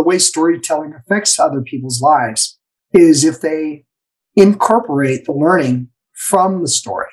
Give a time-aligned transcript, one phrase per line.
[0.00, 2.58] the way storytelling affects other people's lives
[2.94, 3.84] is if they
[4.34, 7.12] incorporate the learning from the story.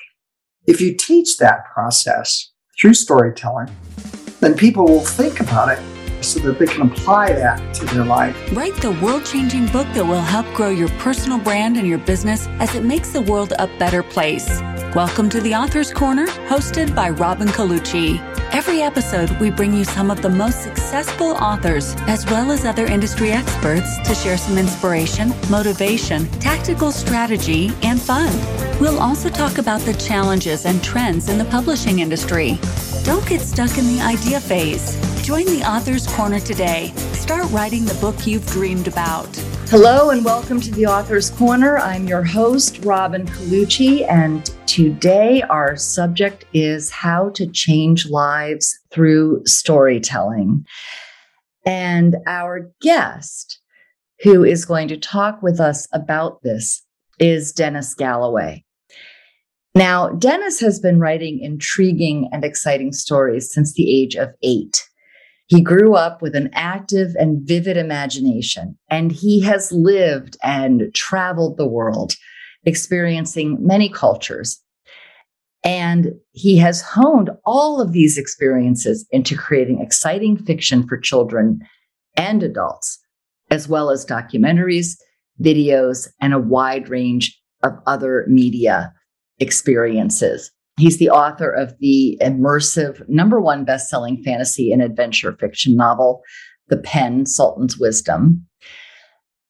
[0.66, 3.68] If you teach that process through storytelling,
[4.40, 8.34] then people will think about it so that they can apply that to their life.
[8.52, 12.46] Write the world changing book that will help grow your personal brand and your business
[12.58, 14.48] as it makes the world a better place.
[14.94, 18.18] Welcome to the Author's Corner, hosted by Robin Colucci.
[18.54, 22.86] Every episode, we bring you some of the most successful authors, as well as other
[22.86, 28.32] industry experts, to share some inspiration, motivation, tactical strategy, and fun.
[28.80, 32.58] We'll also talk about the challenges and trends in the publishing industry.
[33.04, 34.96] Don't get stuck in the idea phase.
[35.22, 36.94] Join the Author's Corner today.
[37.12, 39.28] Start writing the book you've dreamed about.
[39.70, 41.76] Hello and welcome to the Author's Corner.
[41.76, 49.42] I'm your host, Robin Colucci, and today our subject is how to change lives through
[49.44, 50.64] storytelling.
[51.66, 53.60] And our guest
[54.22, 56.82] who is going to talk with us about this
[57.18, 58.64] is Dennis Galloway.
[59.74, 64.82] Now, Dennis has been writing intriguing and exciting stories since the age of eight.
[65.48, 71.56] He grew up with an active and vivid imagination, and he has lived and traveled
[71.56, 72.14] the world,
[72.64, 74.62] experiencing many cultures.
[75.64, 81.60] And he has honed all of these experiences into creating exciting fiction for children
[82.16, 82.98] and adults,
[83.50, 84.96] as well as documentaries,
[85.42, 88.92] videos, and a wide range of other media
[89.38, 90.50] experiences.
[90.78, 96.22] He's the author of the immersive number one best-selling fantasy and adventure fiction novel,
[96.68, 98.46] The Pen Sultan's Wisdom.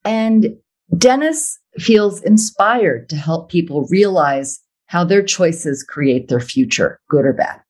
[0.04, 0.56] And
[0.96, 7.34] Dennis feels inspired to help people realize how their choices create their future, good or
[7.34, 7.60] bad.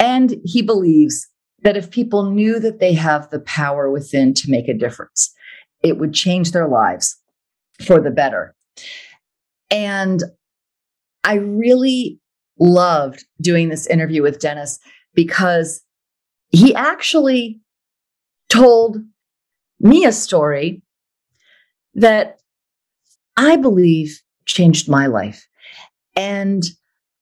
[0.00, 1.28] And he believes
[1.62, 5.32] that if people knew that they have the power within to make a difference,
[5.82, 7.16] it would change their lives
[7.84, 8.54] for the better.
[9.70, 10.22] And
[11.22, 12.19] I really
[12.60, 14.78] loved doing this interview with Dennis
[15.14, 15.82] because
[16.50, 17.60] he actually
[18.48, 18.98] told
[19.80, 20.82] me a story
[21.94, 22.38] that
[23.36, 25.46] I believe changed my life.
[26.14, 26.64] And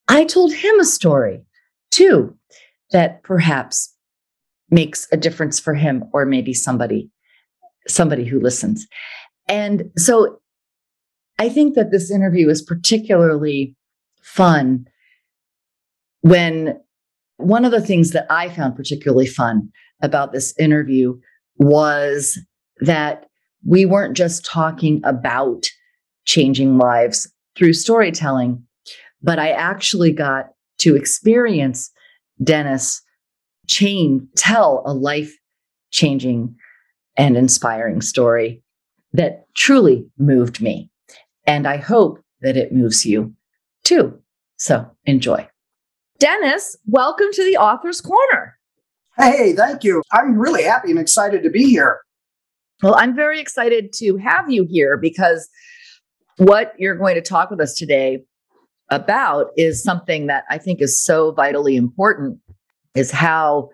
[0.09, 1.44] I told him a story
[1.91, 2.37] too
[2.91, 3.94] that perhaps
[4.71, 7.10] makes a difference for him or maybe somebody
[7.87, 8.87] somebody who listens.
[9.48, 10.41] And so
[11.38, 13.75] I think that this interview is particularly
[14.21, 14.87] fun
[16.21, 16.79] when
[17.37, 19.71] one of the things that I found particularly fun
[20.03, 21.19] about this interview
[21.56, 22.39] was
[22.81, 23.27] that
[23.65, 25.67] we weren't just talking about
[26.25, 28.62] changing lives through storytelling,
[29.23, 31.91] but I actually got to experience
[32.43, 33.03] Dennis
[33.67, 35.34] chain tell a life
[35.91, 36.55] changing
[37.17, 38.62] and inspiring story
[39.12, 40.91] that truly moved me.
[41.47, 43.34] And I hope that it moves you
[43.84, 44.19] too.
[44.57, 45.49] So enjoy.
[46.19, 48.59] Dennis, welcome to the Author's Corner.
[49.17, 50.03] Hey, thank you.
[50.11, 52.01] I'm really happy and excited to be here.
[52.83, 55.49] Well, I'm very excited to have you here because
[56.39, 58.25] what you're going to talk with us today
[58.91, 62.41] about is something that I think is so vitally important
[62.97, 63.71] is how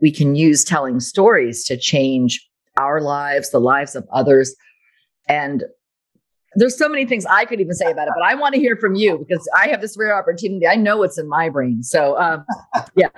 [0.00, 4.54] we can use telling stories to change our lives, the lives of others.
[5.28, 5.64] And
[6.58, 8.76] there's so many things I could even say about it, but I want to hear
[8.76, 10.66] from you because I have this rare opportunity.
[10.66, 11.82] I know what's in my brain.
[11.82, 12.44] So, um,
[12.96, 13.08] yeah.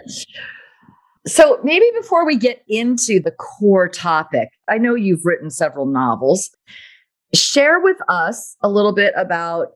[1.27, 6.51] So, maybe before we get into the core topic, I know you've written several novels.
[7.35, 9.69] Share with us a little bit about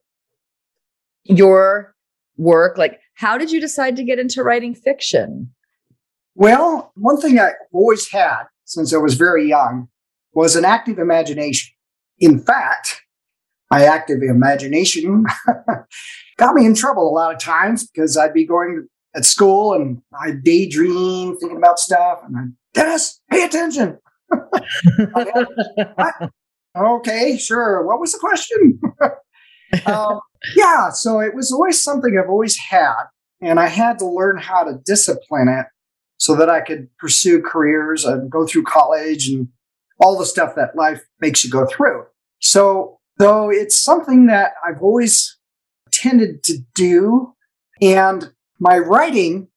[1.24, 1.94] your
[2.36, 2.76] work.
[2.76, 5.54] Like, how did you decide to get into writing fiction?
[6.34, 9.88] Well, one thing I always had since I was very young
[10.32, 11.72] was an active imagination.
[12.18, 13.03] In fact,
[13.70, 15.24] my active imagination
[16.36, 20.02] got me in trouble a lot of times because I'd be going at school and
[20.20, 23.98] I'd daydream, thinking about stuff, and I'd, Dennis, pay attention.
[26.76, 27.86] okay, sure.
[27.86, 28.80] What was the question?
[29.86, 30.20] um,
[30.56, 33.04] yeah, so it was always something I've always had,
[33.40, 35.66] and I had to learn how to discipline it
[36.18, 39.48] so that I could pursue careers and go through college and
[40.00, 42.04] all the stuff that life makes you go through.
[42.40, 45.36] So Though it's something that I've always
[45.92, 47.34] tended to do.
[47.80, 49.48] And my writing,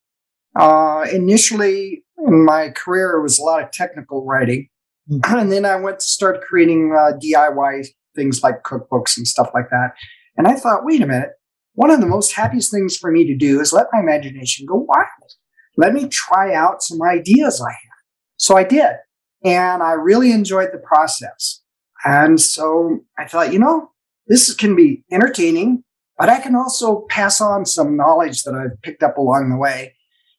[0.55, 4.69] uh, initially in my career, was a lot of technical writing.
[5.09, 5.37] Mm-hmm.
[5.37, 9.69] And then I went to start creating uh, DIY things like cookbooks and stuff like
[9.69, 9.91] that.
[10.35, 11.31] And I thought, wait a minute,
[11.73, 14.75] one of the most happiest things for me to do is let my imagination go
[14.75, 15.31] wild.
[15.77, 17.99] Let me try out some ideas I have.
[18.37, 18.93] So I did.
[19.45, 21.61] And I really enjoyed the process.
[22.07, 23.91] And so I thought, you know,
[24.27, 25.83] this can be entertaining,
[26.17, 29.93] but I can also pass on some knowledge that I've picked up along the way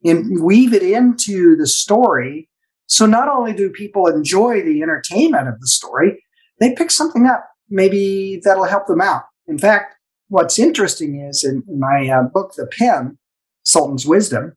[0.04, 2.48] and weave it into the story.
[2.86, 6.24] So not only do people enjoy the entertainment of the story,
[6.60, 9.24] they pick something up maybe that'll help them out.
[9.46, 9.96] In fact,
[10.28, 13.18] what's interesting is in, my uh, book, The Pen,
[13.64, 14.54] Sultan's Wisdom,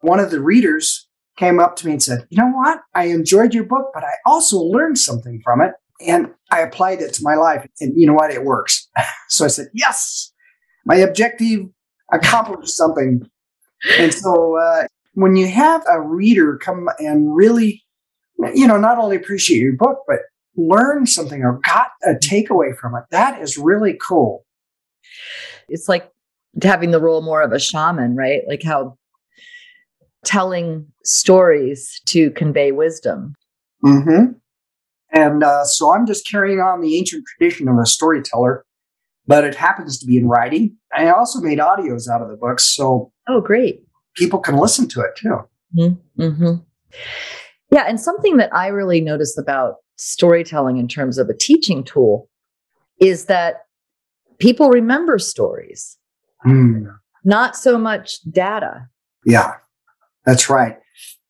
[0.00, 2.80] one of the readers came up to me and said, You know what?
[2.94, 5.72] I enjoyed your book, but I also learned something from it.
[6.06, 7.68] And I applied it to my life.
[7.80, 8.30] And you know what?
[8.30, 8.88] It works.
[9.28, 10.32] so I said, Yes,
[10.84, 11.66] my objective
[12.12, 13.28] accomplished something.
[13.98, 17.82] And so uh, when you have a reader come and really,
[18.54, 20.20] you know, not only appreciate your book, but
[20.56, 24.44] learn something or got a takeaway from it, that is really cool.
[25.68, 26.10] It's like
[26.62, 28.42] having the role more of a shaman, right?
[28.46, 28.98] Like how
[30.24, 33.34] telling stories to convey wisdom.
[33.84, 34.32] Mm-hmm.
[35.12, 38.64] And uh, so I'm just carrying on the ancient tradition of a storyteller,
[39.26, 40.76] but it happens to be in writing.
[40.94, 43.82] I also made audios out of the books, so oh, great!
[44.16, 45.38] People can listen to it too.
[45.76, 46.22] Mm-hmm.
[46.22, 46.54] mm-hmm.
[47.70, 52.28] Yeah, and something that I really noticed about storytelling in terms of a teaching tool
[53.00, 53.62] is that
[54.38, 55.96] people remember stories,
[56.44, 56.94] mm.
[57.24, 58.88] not so much data.
[59.24, 59.54] Yeah,
[60.24, 60.76] that's right.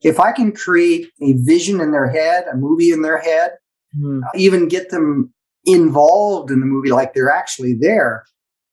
[0.02, 3.52] If I can create a vision in their head, a movie in their head,
[3.98, 4.20] mm.
[4.34, 5.32] even get them
[5.64, 8.24] involved in the movie like they're actually there,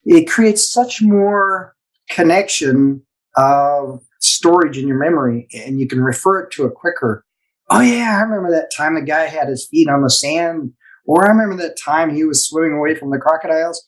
[0.05, 1.75] it creates such more
[2.09, 3.01] connection
[3.37, 7.23] of storage in your memory and you can refer it to it quicker
[7.69, 10.73] oh yeah, I remember that time the guy had his feet on the sand,
[11.05, 13.85] or I remember that time he was swimming away from the crocodiles.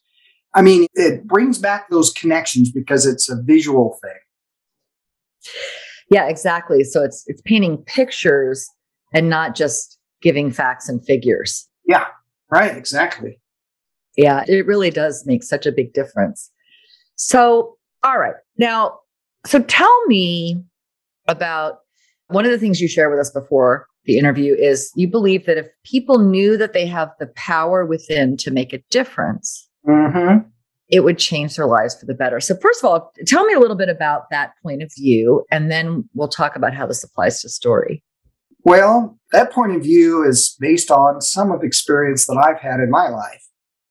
[0.54, 5.52] I mean, it brings back those connections because it's a visual thing.
[6.10, 6.84] Yeah, exactly.
[6.84, 8.68] So it's it's painting pictures
[9.14, 11.68] and not just giving facts and figures.
[11.86, 12.08] Yeah,
[12.50, 13.40] right, exactly.
[14.18, 16.52] Yeah, it really does make such a big difference.
[17.16, 18.36] So, all right.
[18.58, 19.00] Now,
[19.46, 20.62] so tell me
[21.28, 21.80] about
[22.28, 25.58] one of the things you shared with us before the interview is you believe that
[25.58, 30.48] if people knew that they have the power within to make a difference, mm-hmm.
[30.90, 32.40] it would change their lives for the better.
[32.40, 35.70] So, first of all, tell me a little bit about that point of view, and
[35.70, 38.04] then we'll talk about how this applies to story.
[38.64, 42.90] Well, that point of view is based on some of experience that I've had in
[42.90, 43.44] my life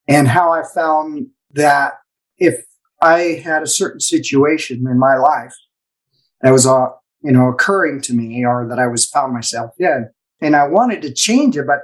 [0.06, 1.94] and how I found that
[2.38, 2.64] if
[3.02, 5.54] I had a certain situation in my life
[6.42, 6.90] that was a
[7.22, 10.08] you know, occurring to me or that I was found myself in.
[10.40, 11.80] And I wanted to change it, but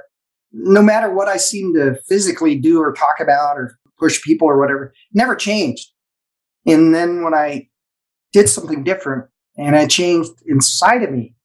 [0.51, 4.59] no matter what I seemed to physically do or talk about or push people or
[4.59, 5.91] whatever, never changed.
[6.65, 7.69] And then when I
[8.33, 9.25] did something different
[9.57, 11.35] and I changed inside of me,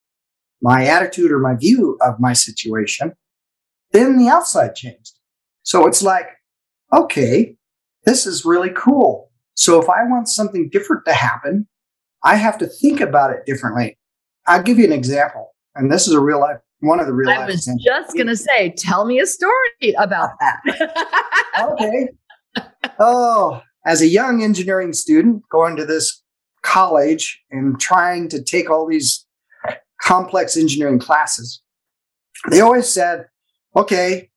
[0.63, 3.13] my attitude or my view of my situation,
[3.93, 5.19] then the outside changed.
[5.65, 6.29] So it's like,
[6.93, 7.57] okay,
[8.05, 9.31] this is really cool.
[9.55, 11.69] So if I want something different to happen,
[12.25, 13.99] I have to think about it differently.
[14.47, 17.31] I'll give you an example, and this is a real life one of the real.
[17.31, 17.85] I was examples.
[17.85, 20.61] just going to say, tell me a story about that.
[21.73, 22.09] okay.
[22.99, 26.23] Oh, as a young engineering student going to this
[26.63, 29.25] college and trying to take all these
[30.03, 31.63] complex engineering classes,
[32.51, 33.27] they always said,
[33.77, 34.31] okay,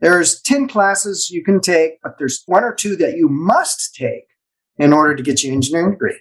[0.00, 4.24] there's 10 classes you can take, but there's one or two that you must take
[4.78, 6.20] in order to get your engineering degree.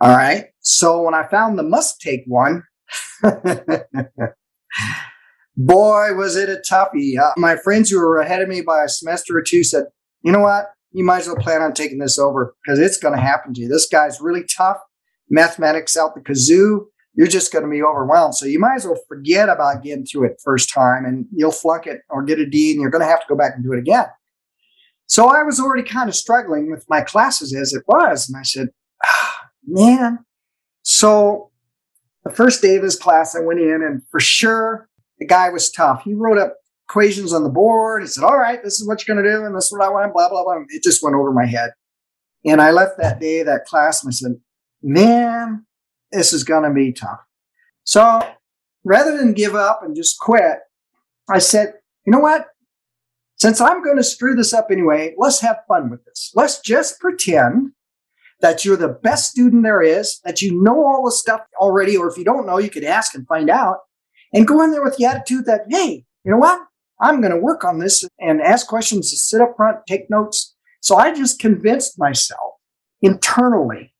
[0.00, 0.46] All right.
[0.60, 2.62] So when I found the must take one,
[5.56, 7.18] boy, was it a toughie.
[7.18, 9.86] Uh, my friends who were ahead of me by a semester or two said,
[10.22, 10.66] you know what?
[10.92, 13.60] You might as well plan on taking this over because it's going to happen to
[13.62, 13.68] you.
[13.68, 14.78] This guy's really tough.
[15.28, 16.86] Mathematics out the kazoo.
[17.14, 18.36] You're just going to be overwhelmed.
[18.36, 21.86] So you might as well forget about getting through it first time and you'll flunk
[21.86, 23.72] it or get a D and you're going to have to go back and do
[23.72, 24.06] it again.
[25.06, 28.28] So I was already kind of struggling with my classes as it was.
[28.28, 28.68] And I said,
[29.04, 30.18] ah, man.
[30.82, 31.50] So
[32.24, 34.88] the first day of his class, I went in, and for sure,
[35.18, 36.02] the guy was tough.
[36.04, 36.56] He wrote up
[36.88, 38.02] equations on the board.
[38.02, 39.82] He said, All right, this is what you're going to do, and this is what
[39.82, 40.62] I want, blah, blah, blah.
[40.68, 41.70] It just went over my head.
[42.44, 44.32] And I left that day, that class, and I said,
[44.82, 45.66] Man,
[46.12, 47.20] this is going to be tough.
[47.84, 48.20] So
[48.84, 50.58] rather than give up and just quit,
[51.30, 51.74] I said,
[52.04, 52.46] You know what?
[53.36, 56.32] Since I'm going to screw this up anyway, let's have fun with this.
[56.34, 57.72] Let's just pretend
[58.40, 62.08] that you're the best student there is, that you know all the stuff already, or
[62.08, 63.78] if you don't know, you could ask and find out,
[64.32, 66.60] and go in there with the attitude that, hey, you know what?
[67.00, 70.54] I'm going to work on this and ask questions, sit up front, take notes.
[70.80, 72.54] So I just convinced myself
[73.02, 73.94] internally,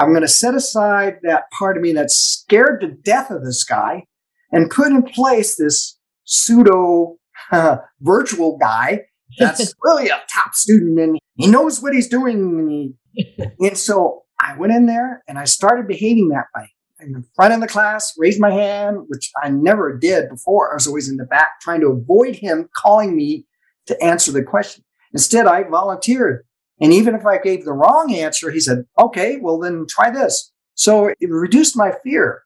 [0.00, 3.64] I'm going to set aside that part of me that's scared to death of this
[3.64, 4.06] guy
[4.50, 7.18] and put in place this pseudo
[7.52, 9.02] uh, virtual guy
[9.38, 12.34] that's really a top student and he knows what he's doing.
[12.36, 16.70] And, he, and so I went in there and I started behaving that way.
[17.02, 20.70] In the front of the class, raised my hand, which I never did before.
[20.70, 23.46] I was always in the back trying to avoid him calling me
[23.86, 24.84] to answer the question.
[25.12, 26.44] Instead, I volunteered.
[26.80, 30.50] And even if I gave the wrong answer, he said, okay, well, then try this.
[30.74, 32.42] So it reduced my fear.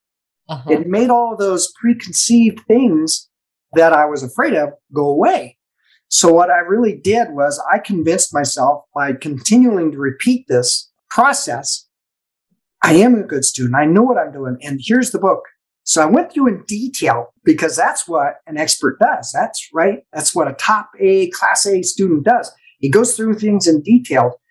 [0.49, 0.71] Uh-huh.
[0.71, 3.29] It made all of those preconceived things
[3.75, 5.57] that I was afraid of go away.
[6.09, 11.89] So what I really did was I convinced myself by continuing to repeat this process.
[12.83, 13.77] I am a good student.
[13.77, 14.59] I know what I'm doing.
[14.63, 15.45] And here's the book.
[15.85, 19.33] So I went through in detail because that's what an expert does.
[19.33, 20.01] That's right.
[20.13, 22.51] That's what a top A class A student does.
[22.85, 24.43] He goes through things in detail.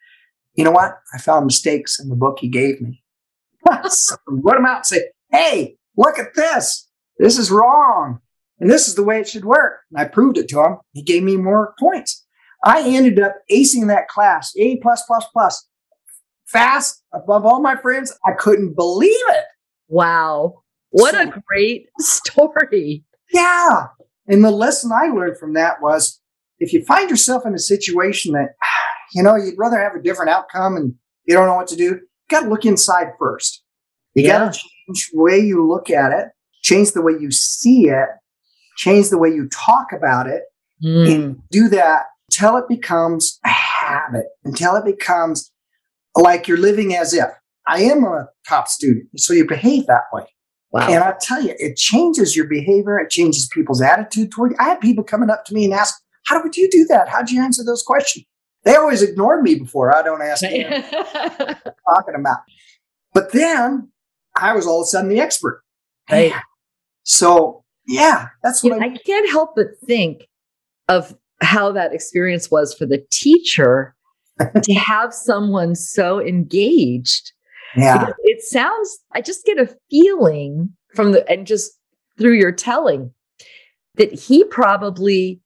[0.56, 0.98] You know what?
[1.14, 3.04] I found mistakes in the book he gave me.
[3.90, 6.90] so wrote them out and say, Hey, look at this.
[7.20, 8.18] This is wrong.
[8.60, 9.82] And this is the way it should work.
[9.92, 10.78] And I proved it to him.
[10.94, 12.26] He gave me more points.
[12.66, 15.68] I ended up acing that class, A plus plus plus,
[16.48, 18.18] fast above all my friends.
[18.26, 19.46] I couldn't believe it.
[19.90, 20.64] Wow.
[20.90, 23.04] What so, a great story.
[23.32, 23.90] Yeah.
[24.28, 26.20] And the lesson I learned from that was
[26.60, 28.56] if you find yourself in a situation that,
[29.14, 30.96] you know, you'd rather have a different outcome and
[31.26, 33.64] you don't know what to do, you got to look inside first.
[34.16, 34.40] You yeah.
[34.40, 36.28] got to change the way you look at it,
[36.62, 38.10] change the way you see it,
[38.78, 40.44] change the way you talk about it,
[40.84, 41.14] mm.
[41.14, 45.52] and do that until it becomes a habit, until it becomes
[46.16, 47.30] like you're living as if
[47.68, 49.08] I am a top student.
[49.20, 50.26] So you behave that way.
[50.72, 50.88] Wow.
[50.90, 52.98] And I tell you, it changes your behavior.
[52.98, 54.58] It changes people's attitude toward you.
[54.60, 57.10] I had people coming up to me and ask, how did you do that?
[57.10, 58.26] How'd you answer those questions?
[58.64, 59.96] They always ignored me before.
[59.96, 60.84] I don't ask them
[61.90, 62.38] talking about.
[63.14, 63.92] But then
[64.36, 65.64] I was all of a sudden the expert.
[66.10, 66.34] Right.
[67.04, 70.28] So yeah, that's what I, I can't help but think
[70.88, 73.96] of how that experience was for the teacher
[74.64, 77.34] to have someone so engaged.
[77.76, 78.12] Yeah.
[78.24, 81.72] It sounds, I just get a feeling from the, and just
[82.18, 83.12] through your telling
[83.96, 85.42] that he probably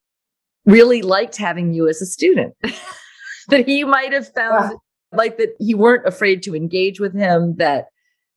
[0.67, 2.53] really liked having you as a student,
[3.47, 5.17] that he might have found yeah.
[5.17, 7.85] like that you weren't afraid to engage with him, that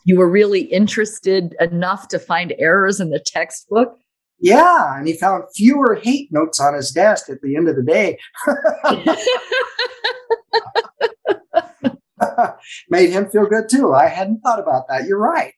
[0.07, 3.99] you were really interested enough to find errors in the textbook?
[4.39, 7.83] Yeah, and he found fewer hate notes on his desk at the end of the
[7.83, 8.19] day.
[12.89, 13.93] Made him feel good too.
[13.93, 15.07] I hadn't thought about that.
[15.07, 15.53] You're right.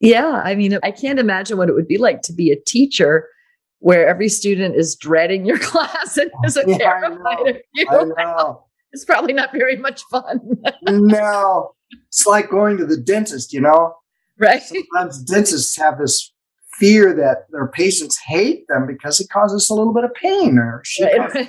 [0.00, 3.28] Yeah, I mean, I can't imagine what it would be like to be a teacher
[3.80, 7.86] where every student is dreading your class and is yeah, terrified of you.
[7.90, 8.62] I know.
[8.92, 10.40] It's probably not very much fun.
[10.84, 11.74] no,
[12.08, 13.94] it's like going to the dentist, you know?
[14.38, 14.62] Right.
[14.62, 16.32] Sometimes dentists have this
[16.78, 20.82] fear that their patients hate them because it causes a little bit of pain or
[21.02, 21.46] right,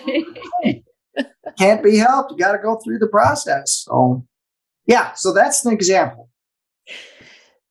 [0.65, 0.83] right.
[1.57, 2.31] can't be helped.
[2.31, 3.85] You got to go through the process.
[3.87, 4.25] So,
[4.85, 6.29] yeah, so that's an example.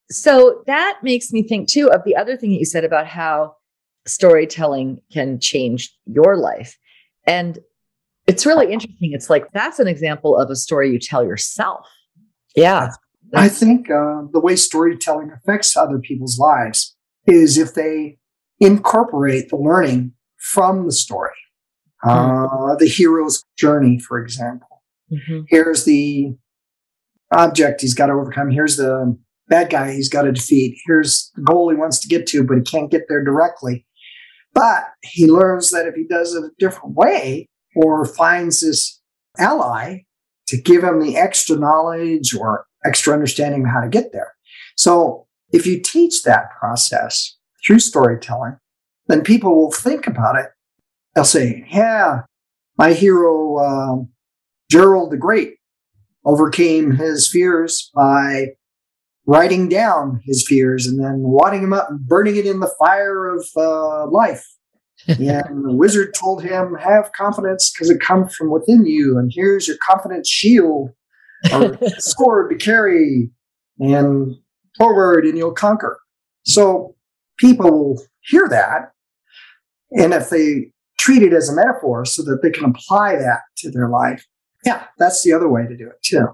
[0.09, 3.57] So that makes me think too of the other thing that you said about how
[4.07, 6.77] storytelling can change your life.
[7.25, 7.59] And
[8.25, 9.11] it's really interesting.
[9.13, 11.87] It's like that's an example of a story you tell yourself.
[12.55, 12.91] Yeah.
[13.33, 16.95] I think uh, the way storytelling affects other people's lives
[17.25, 18.17] is if they
[18.59, 21.31] incorporate the learning from the story.
[22.05, 22.71] Mm-hmm.
[22.71, 24.83] Uh, the hero's journey, for example.
[25.11, 25.41] Mm-hmm.
[25.47, 26.35] Here's the
[27.31, 28.51] object he's got to overcome.
[28.51, 30.77] Here's the bad guy he's got to defeat.
[30.85, 33.85] Here's the goal he wants to get to, but he can't get there directly.
[34.53, 38.99] But he learns that if he does it a different way or finds this
[39.37, 39.99] ally,
[40.47, 44.33] to give him the extra knowledge or extra understanding of how to get there.
[44.75, 47.35] So if you teach that process
[47.65, 48.57] through storytelling,
[49.07, 50.47] then people will think about it.
[51.13, 52.21] They'll say, yeah,
[52.77, 54.09] my hero, um,
[54.69, 55.55] Gerald the Great,
[56.25, 58.49] overcame his fears by
[59.27, 63.27] writing down his fears and then wadding them up and burning it in the fire
[63.27, 64.45] of uh, life
[65.07, 69.17] and the wizard told him, Have confidence because it comes from within you.
[69.17, 70.89] And here's your confidence shield
[71.53, 73.29] or sword to carry
[73.79, 74.35] and
[74.77, 75.99] forward and you'll conquer.
[76.43, 76.95] So
[77.37, 78.91] people will hear that.
[79.91, 83.71] And if they treat it as a metaphor so that they can apply that to
[83.71, 84.25] their life,
[84.65, 86.27] yeah, that's the other way to do it too.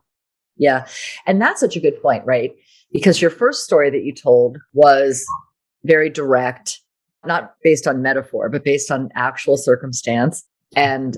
[0.55, 0.87] Yeah.
[1.25, 2.53] And that's such a good point, right?
[2.93, 5.25] Because your first story that you told was
[5.83, 6.79] very direct
[7.25, 10.45] not based on metaphor, but based on actual circumstance
[10.75, 11.17] and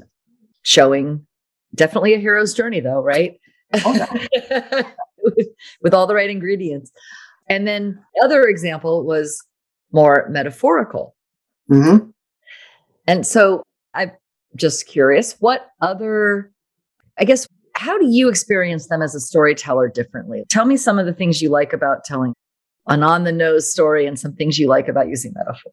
[0.64, 1.26] showing
[1.74, 3.40] definitely a hero's journey, though, right?
[3.74, 4.08] Oh,
[5.24, 5.48] with,
[5.82, 6.92] with all the right ingredients.
[7.50, 9.44] And then the other example was
[9.92, 11.16] more metaphorical.
[11.72, 12.10] Mm-hmm.
[13.08, 13.64] And so
[13.94, 14.12] I'm
[14.56, 16.52] just curious, what other,
[17.20, 17.48] I guess,
[17.86, 20.44] how do you experience them as a storyteller differently?
[20.50, 22.34] Tell me some of the things you like about telling
[22.88, 25.72] an on the nose story and some things you like about using metaphor.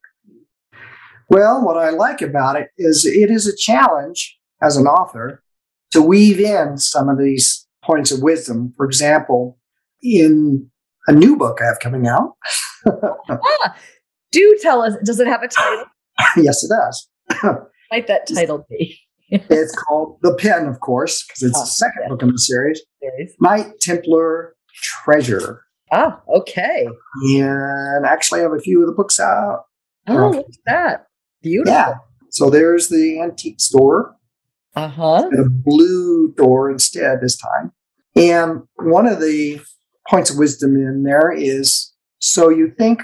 [1.31, 5.43] Well, what I like about it is it is a challenge as an author
[5.93, 8.75] to weave in some of these points of wisdom.
[8.77, 9.59] For example,
[10.03, 10.71] in
[11.09, 12.37] a new book I have coming out.
[13.31, 13.77] ah,
[14.33, 15.87] do tell us, does it have a title?
[16.37, 17.09] yes, it does.
[17.91, 19.01] Might that title be?
[19.51, 22.09] it's called The Pen, of course, because it's oh, the second yeah.
[22.09, 22.83] book in the series.
[23.01, 23.35] series.
[23.41, 25.65] Knight Templar Treasure.
[25.91, 26.87] Ah, okay.
[27.39, 29.65] And actually, I have a few of the books out.
[30.07, 31.07] Oh, look at that.
[31.43, 31.73] Beautiful.
[31.73, 31.95] Yeah.
[32.31, 34.17] So there's the antique store.
[34.75, 35.31] Uh huh.
[35.39, 37.73] A blue door instead this time.
[38.15, 39.61] And one of the
[40.09, 43.03] points of wisdom in there is so you think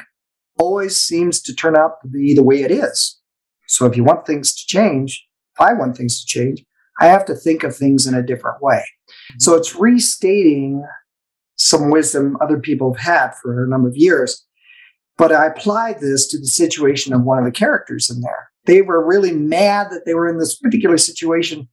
[0.59, 3.19] always seems to turn out to be the way it is.
[3.67, 5.28] So if you want things to change,
[5.59, 6.65] I want things to change,
[7.01, 8.83] I have to think of things in a different way.
[8.83, 9.39] Mm-hmm.
[9.39, 10.85] So it's restating
[11.57, 14.45] some wisdom other people have had for a number of years.
[15.17, 18.51] But I applied this to the situation of one of the characters in there.
[18.67, 21.69] They were really mad that they were in this particular situation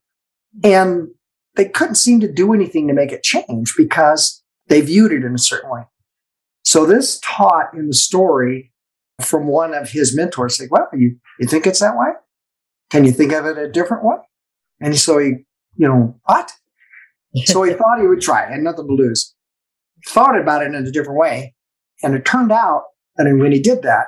[0.64, 1.10] and
[1.56, 5.36] they couldn't seem to do anything to make it change because they viewed it in
[5.36, 5.84] a certain way.
[6.64, 8.74] So this taught in the story
[9.22, 12.14] from one of his mentors, like, well, you, you think it's that way?
[12.90, 14.18] Can you think of it a different way?
[14.82, 15.30] And so he,
[15.76, 16.52] you know, what?
[17.46, 19.34] so he thought he would try, had nothing to lose.
[20.08, 21.54] Thought about it in a different way.
[22.04, 22.84] And it turned out
[23.18, 24.08] that when he did that,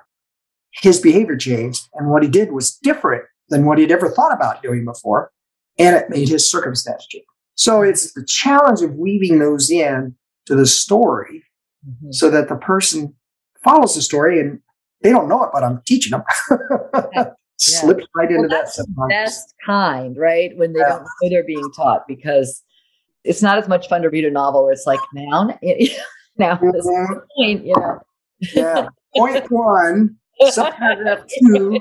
[0.72, 1.88] his behavior changed.
[1.94, 5.32] And what he did was different than what he'd ever thought about doing before.
[5.80, 7.26] And it made his circumstance change.
[7.56, 10.16] So it's the challenge of weaving those in
[10.46, 11.44] to the story
[11.88, 12.12] mm-hmm.
[12.12, 13.16] so that the person
[13.64, 14.60] follows the story and
[15.02, 16.24] they don't know it, but I'm teaching them.
[17.60, 17.80] yeah.
[17.80, 18.74] Slips right into well, that.
[18.76, 20.56] The best kind, right?
[20.58, 20.90] When they yeah.
[20.90, 22.64] don't know they're being taught because
[23.24, 25.58] it's not as much fun to read a novel where it's like now,
[26.38, 27.14] now mm-hmm.
[27.38, 28.00] point, you know.
[28.54, 28.88] yeah.
[29.16, 31.80] Point one, subparagraph two.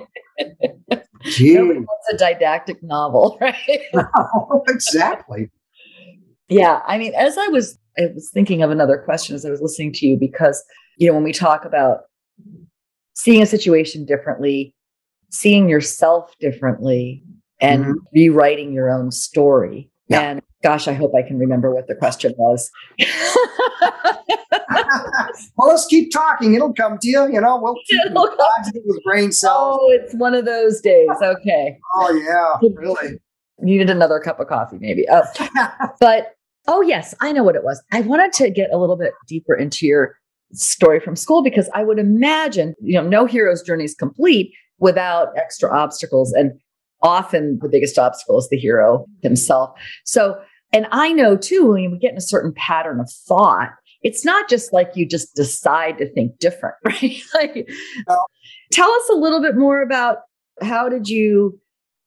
[1.24, 1.58] Gee.
[1.58, 3.80] Wants a didactic novel, right?
[4.68, 5.50] exactly.
[6.48, 6.80] Yeah.
[6.86, 9.92] I mean, as I was I was thinking of another question as I was listening
[9.94, 10.62] to you because,
[10.98, 12.00] you know, when we talk about
[13.14, 14.74] seeing a situation differently,
[15.38, 17.22] seeing yourself differently,
[17.60, 17.98] and mm-hmm.
[18.14, 19.90] rewriting your own story.
[20.08, 20.20] Yeah.
[20.20, 22.70] And gosh, I hope I can remember what the question was.
[25.56, 26.54] well, let's keep talking.
[26.54, 27.32] It'll come to you.
[27.32, 29.78] You know, we'll keep it with brain cells.
[29.80, 31.08] Oh, it's one of those days.
[31.22, 31.78] Okay.
[31.94, 33.18] oh yeah, really.
[33.58, 35.06] Needed another cup of coffee, maybe.
[35.10, 35.22] Oh.
[36.00, 36.34] but
[36.68, 37.82] oh yes, I know what it was.
[37.92, 40.18] I wanted to get a little bit deeper into your
[40.52, 45.36] story from school because I would imagine, you know, no hero's journey is complete without
[45.36, 46.32] extra obstacles.
[46.32, 46.52] And
[47.02, 49.78] often the biggest obstacle is the hero himself.
[50.04, 50.40] So,
[50.72, 53.70] and I know too, when we get in a certain pattern of thought,
[54.02, 57.20] it's not just like you just decide to think different, right?
[57.34, 57.68] like,
[58.72, 60.18] tell us a little bit more about
[60.62, 61.58] how did you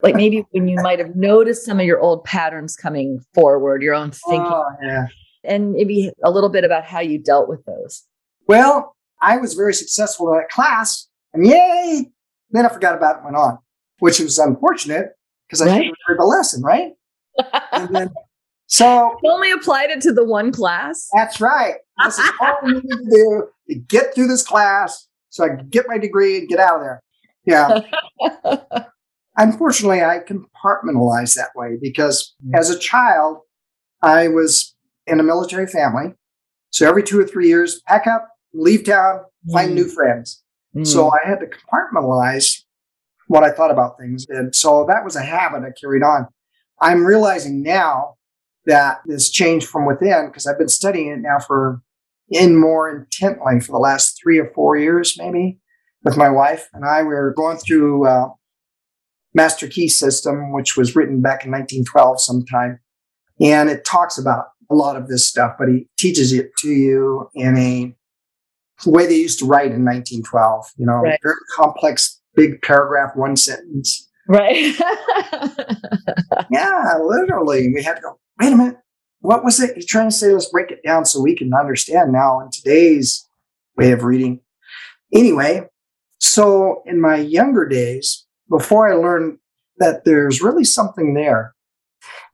[0.02, 3.94] like maybe when you might have noticed some of your old patterns coming forward, your
[3.94, 5.08] own thinking, oh, yeah.
[5.44, 8.04] and maybe a little bit about how you dealt with those.
[8.48, 12.10] Well, I was very successful in that class, and yay!
[12.52, 13.60] Then I forgot about it, went on,
[14.00, 15.10] which was unfortunate
[15.48, 15.92] because I right.
[16.06, 16.94] heard the lesson, right?
[17.92, 18.10] then,
[18.68, 21.08] so you only applied it to the one class.
[21.16, 21.76] That's right.
[22.06, 25.70] This is all we need to do to get through this class, so I can
[25.70, 27.02] get my degree and get out of there.
[27.46, 27.82] Yeah.
[29.38, 32.58] Unfortunately, I compartmentalize that way because mm.
[32.58, 33.40] as a child,
[34.02, 34.76] I was
[35.08, 36.14] in a military family.
[36.72, 39.76] So every two or three years, pack up, leave town, find mm.
[39.76, 40.44] new friends.
[40.76, 40.86] Mm.
[40.86, 42.64] So I had to compartmentalize
[43.28, 44.26] what I thought about things.
[44.30, 46.28] And so that was a habit I carried on.
[46.82, 48.16] I'm realizing now
[48.66, 51.82] that this change from within because I've been studying it now for
[52.30, 55.60] in more intently for the last three or four years, maybe
[56.04, 57.02] with my wife and I.
[57.02, 58.30] We were going through uh,
[59.34, 62.80] Master Key System, which was written back in 1912 sometime.
[63.42, 67.30] And it talks about a lot of this stuff, but he teaches it to you
[67.34, 67.96] in a
[68.84, 70.72] the way they used to write in 1912.
[70.78, 71.20] You know, right.
[71.22, 74.08] very complex, big paragraph, one sentence.
[74.28, 74.78] Right.
[76.52, 77.72] yeah, literally.
[77.74, 78.78] We had to go, wait a minute.
[79.22, 79.76] What was it?
[79.76, 83.28] He's trying to say, let's break it down so we can understand now in today's
[83.76, 84.40] way of reading.
[85.14, 85.68] Anyway,
[86.20, 89.40] so in my younger days, before I learned
[89.78, 91.56] that there's really something there,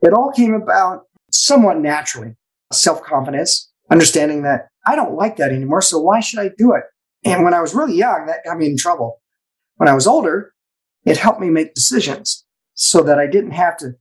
[0.01, 2.35] it all came about somewhat naturally.
[2.73, 5.81] Self confidence, understanding that I don't like that anymore.
[5.81, 6.83] So why should I do it?
[7.23, 9.21] And when I was really young, that got me in trouble.
[9.77, 10.53] When I was older,
[11.05, 12.45] it helped me make decisions
[12.75, 13.93] so that I didn't have to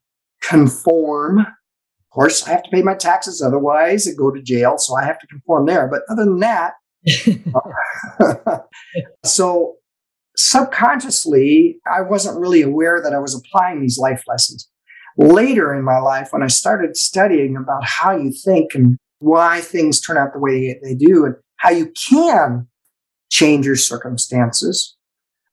[0.42, 1.40] conform.
[1.40, 4.77] Of course, I have to pay my taxes otherwise and go to jail.
[4.79, 5.88] So I have to conform there.
[5.88, 6.75] But other than that,
[8.20, 8.59] uh,
[9.25, 9.77] so
[10.37, 14.68] subconsciously, I wasn't really aware that I was applying these life lessons.
[15.16, 20.00] Later in my life, when I started studying about how you think and why things
[20.00, 22.68] turn out the way they do and how you can
[23.30, 24.96] change your circumstances,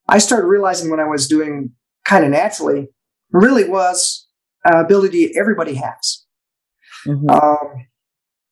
[0.09, 1.71] I started realizing when I was doing
[2.05, 2.89] kind of naturally
[3.31, 4.27] really was
[4.65, 6.25] an ability everybody has.
[7.07, 7.29] Mm-hmm.
[7.29, 7.87] Um,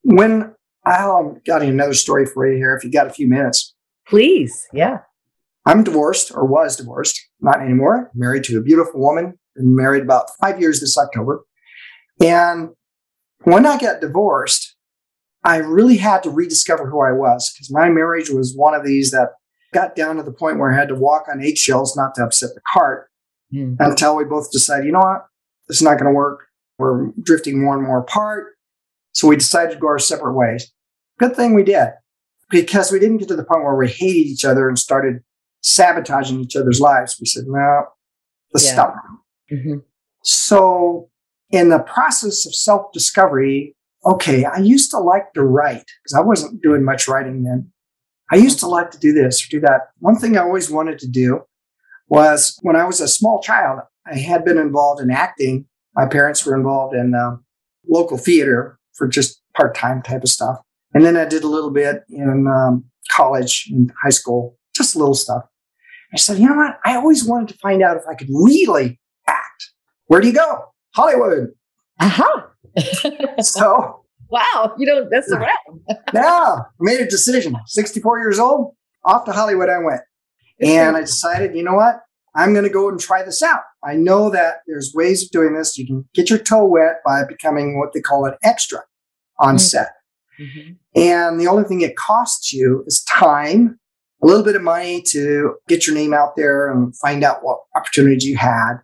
[0.04, 0.56] when
[0.86, 3.76] I've got another story for you here, if you got a few minutes.
[4.08, 5.00] Please, yeah.
[5.66, 8.10] I'm divorced or was divorced, not anymore.
[8.16, 11.44] Married to a beautiful woman, been married about five years this October.
[12.22, 12.70] And
[13.44, 14.76] when I got divorced,
[15.44, 19.12] I really had to rediscover who I was because my marriage was one of these
[19.12, 19.30] that
[19.74, 22.50] got down to the point where I had to walk on eggshells not to upset
[22.56, 23.10] the cart
[23.54, 23.78] mm.
[23.80, 25.26] until we both decided, you know what,
[25.68, 26.48] this is not going to work.
[26.78, 28.48] We're drifting more and more apart.
[29.14, 30.72] So we decided to go our separate ways.
[31.20, 31.90] Good thing we did
[32.50, 35.22] because we didn't get to the point where we hated each other and started
[35.62, 37.18] sabotaging each other's lives.
[37.20, 37.84] We said, no,
[38.54, 38.74] let's yeah.
[38.74, 38.96] stop.
[39.52, 39.80] Mm-hmm.
[40.24, 41.10] So
[41.52, 46.22] in the process of self discovery, okay, I used to like to write because I
[46.22, 47.72] wasn't doing much writing then.
[48.32, 49.90] I used to like to do this or do that.
[50.00, 51.42] One thing I always wanted to do
[52.08, 55.66] was when I was a small child, I had been involved in acting.
[55.96, 57.38] My parents were involved in uh,
[57.88, 60.60] local theater for just part time type of stuff.
[60.94, 65.16] And then I did a little bit in um, college and high school, just little
[65.16, 65.44] stuff.
[66.14, 66.80] I said, you know what?
[66.84, 69.72] I always wanted to find out if I could really act.
[70.08, 70.66] Where do you go?
[70.96, 71.50] Hollywood.
[72.00, 72.42] Uh-huh.
[73.40, 75.82] so wow, you don't mess around.
[76.14, 77.56] yeah, I made a decision.
[77.66, 80.02] 64 years old, off to Hollywood I went.
[80.62, 82.02] And I decided, you know what?
[82.36, 83.62] I'm going to go and try this out.
[83.84, 85.78] I know that there's ways of doing this.
[85.78, 88.80] You can get your toe wet by becoming what they call an extra
[89.40, 89.58] on mm-hmm.
[89.58, 89.90] set.
[90.40, 90.72] Mm-hmm.
[90.96, 93.80] And the only thing it costs you is time,
[94.22, 97.60] a little bit of money to get your name out there and find out what
[97.76, 98.76] opportunities you had.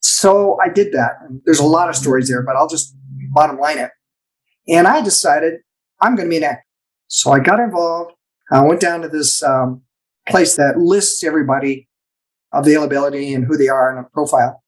[0.00, 1.12] So I did that.
[1.22, 2.94] And there's a lot of stories there, but I'll just
[3.32, 3.90] bottom line it.
[4.68, 5.60] And I decided
[6.00, 6.64] I'm going to be an actor.
[7.08, 8.12] So I got involved.
[8.50, 9.82] I went down to this um,
[10.28, 11.88] place that lists everybody
[12.52, 14.62] availability and who they are in a profile.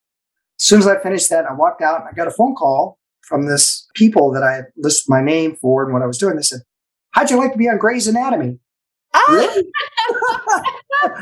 [0.59, 2.99] As soon as I finished that, I walked out and I got a phone call
[3.23, 6.37] from this people that I listed my name for and what I was doing.
[6.37, 6.61] They said,
[7.11, 8.59] How'd you like to be on Grey's Anatomy?
[9.15, 9.25] Oh.
[9.31, 9.65] Really?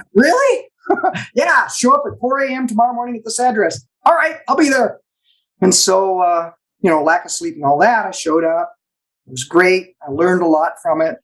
[0.14, 0.68] really?
[1.34, 2.66] yeah, show up at 4 a.m.
[2.66, 3.84] tomorrow morning at this address.
[4.04, 5.00] All right, I'll be there.
[5.60, 8.74] And so, uh, you know, lack of sleep and all that, I showed up.
[9.26, 9.94] It was great.
[10.06, 11.16] I learned a lot from it.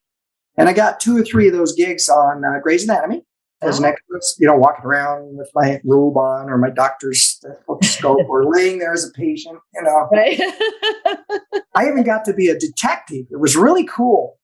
[0.56, 3.22] And I got two or three of those gigs on uh, Grey's Anatomy
[3.60, 8.28] as an extra, you know, walking around with my robe on or my doctor's stethoscope
[8.28, 10.08] or laying there as a patient, you know.
[10.12, 10.40] Right.
[11.74, 13.26] I even got to be a detective.
[13.30, 14.38] It was really cool.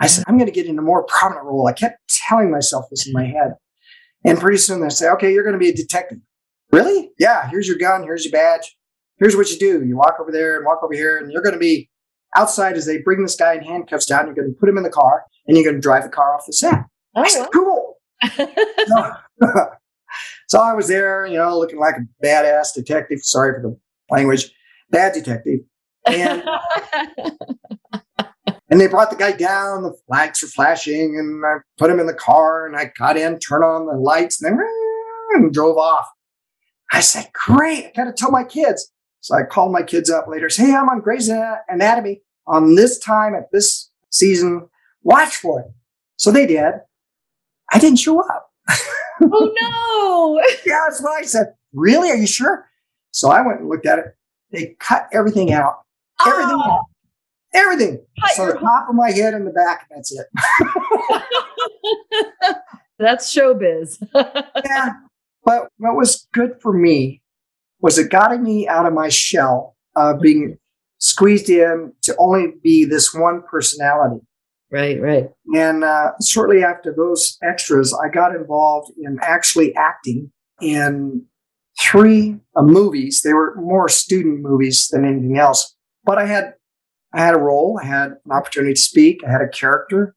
[0.00, 1.66] I said, I'm going to get in a more prominent role.
[1.66, 3.54] I kept telling myself this in my head.
[4.24, 6.18] And pretty soon they say, okay, you're going to be a detective.
[6.72, 7.10] Really?
[7.18, 8.75] Yeah, here's your gun, here's your badge.
[9.18, 9.84] Here's what you do.
[9.84, 11.88] You walk over there and walk over here, and you're going to be
[12.36, 14.26] outside as they bring this guy in handcuffs down.
[14.26, 16.34] You're going to put him in the car, and you're going to drive the car
[16.34, 16.74] off the set.
[17.14, 17.50] Oh, I said, oh.
[17.52, 17.86] cool
[18.86, 19.12] so,
[20.48, 23.20] so I was there, you know, looking like a badass detective.
[23.22, 23.78] Sorry for the
[24.10, 24.50] language,
[24.90, 25.60] bad detective.
[26.06, 26.44] And
[28.70, 29.82] and they brought the guy down.
[29.82, 33.38] The lights were flashing, and I put him in the car, and I got in,
[33.38, 34.66] turned on the lights, and then
[35.32, 36.06] and drove off.
[36.92, 37.86] I said, "Great!
[37.86, 38.92] I got to tell my kids."
[39.26, 40.48] So I called my kids up later.
[40.48, 44.68] Say, "Hey, I'm on Grey's Anatomy on this time at this season.
[45.02, 45.66] Watch for it."
[46.16, 46.74] So they did.
[47.72, 48.52] I didn't show up.
[49.20, 49.22] oh
[49.60, 50.40] no.
[50.64, 51.54] yeah, that's what I said.
[51.72, 52.08] Really?
[52.08, 52.70] Are you sure?
[53.10, 54.16] So I went and looked at it.
[54.52, 55.80] They cut everything out.
[56.20, 56.30] Ah.
[56.30, 56.70] Everything oh.
[56.70, 56.84] out.
[57.52, 58.06] Everything.
[58.20, 60.26] Cut so the top of my head and the back, that's it.
[63.00, 64.00] that's showbiz.
[64.64, 64.92] yeah.
[65.44, 67.22] But what was good for me
[67.80, 70.58] was it got me out of my shell of being
[70.98, 74.20] squeezed in to only be this one personality.
[74.70, 75.30] Right, right.
[75.54, 81.24] And uh, shortly after those extras, I got involved in actually acting in
[81.80, 83.22] three uh, movies.
[83.22, 85.74] They were more student movies than anything else.
[86.04, 86.54] But I had
[87.12, 90.14] I had a role, I had an opportunity to speak, I had a character,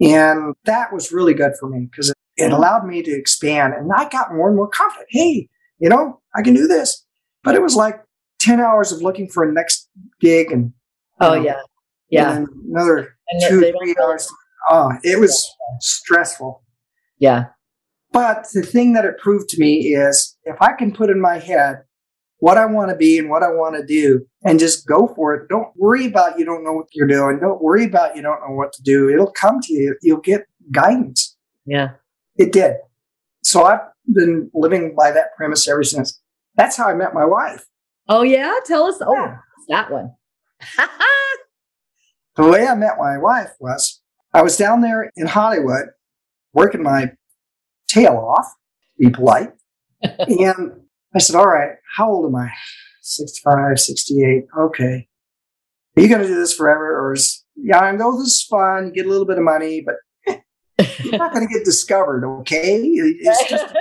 [0.00, 3.74] and that was really good for me because it, it allowed me to expand.
[3.74, 5.08] And I got more and more confident.
[5.10, 5.48] Hey,
[5.80, 7.04] you know, I can do this.
[7.42, 8.00] But it was like
[8.38, 9.88] ten hours of looking for a next
[10.20, 10.72] gig, and
[11.20, 11.60] oh know, yeah,
[12.10, 14.30] yeah, another and two, three hours.
[14.68, 15.48] Oh, it was
[15.80, 16.62] stressful.
[17.18, 17.46] Yeah.
[18.12, 21.38] But the thing that it proved to me is if I can put in my
[21.38, 21.82] head
[22.38, 25.34] what I want to be and what I want to do and just go for
[25.34, 27.38] it, don't worry about you don't know what you're doing.
[27.38, 29.08] Don't worry about you don't know what to do.
[29.08, 29.96] It'll come to you.
[30.02, 31.36] You'll get guidance.
[31.66, 31.90] Yeah.
[32.36, 32.76] It did.
[33.44, 33.80] So I've
[34.12, 36.20] been living by that premise ever since.
[36.56, 37.64] That's how I met my wife.
[38.08, 38.54] Oh, yeah?
[38.66, 39.00] Tell us.
[39.00, 39.36] Oh, Yeah.
[39.68, 40.12] that one.
[42.36, 44.00] The way I met my wife was
[44.32, 45.86] I was down there in Hollywood
[46.54, 47.12] working my
[47.88, 48.46] tail off,
[48.98, 49.50] be polite.
[50.02, 50.72] and
[51.14, 52.50] I said, All right, how old am I?
[53.02, 54.44] 65, 68.
[54.58, 55.08] Okay.
[55.96, 56.98] Are you going to do this forever?
[56.98, 58.86] Or is, yeah, I know this is fun.
[58.86, 59.96] You get a little bit of money, but
[61.04, 62.24] you're not going to get discovered.
[62.40, 62.80] Okay.
[62.82, 63.74] It's just,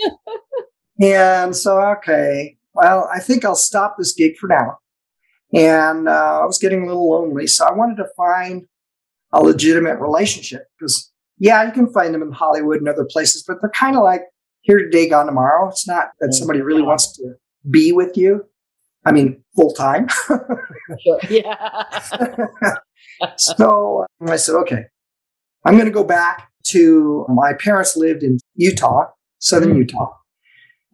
[1.00, 4.78] and so, okay, well, I think I'll stop this gig for now.
[5.54, 7.46] And uh, I was getting a little lonely.
[7.46, 8.66] So I wanted to find
[9.32, 13.58] a legitimate relationship because, yeah, you can find them in Hollywood and other places, but
[13.60, 14.22] they're kind of like
[14.62, 15.68] here today, gone tomorrow.
[15.68, 17.34] It's not that somebody really wants to
[17.70, 18.46] be with you.
[19.04, 20.08] I mean, full time.
[21.28, 21.88] Yeah.
[23.36, 24.84] so I said, okay,
[25.64, 29.06] I'm going to go back to my parents lived in Utah,
[29.38, 29.78] southern Mm.
[29.78, 30.12] Utah.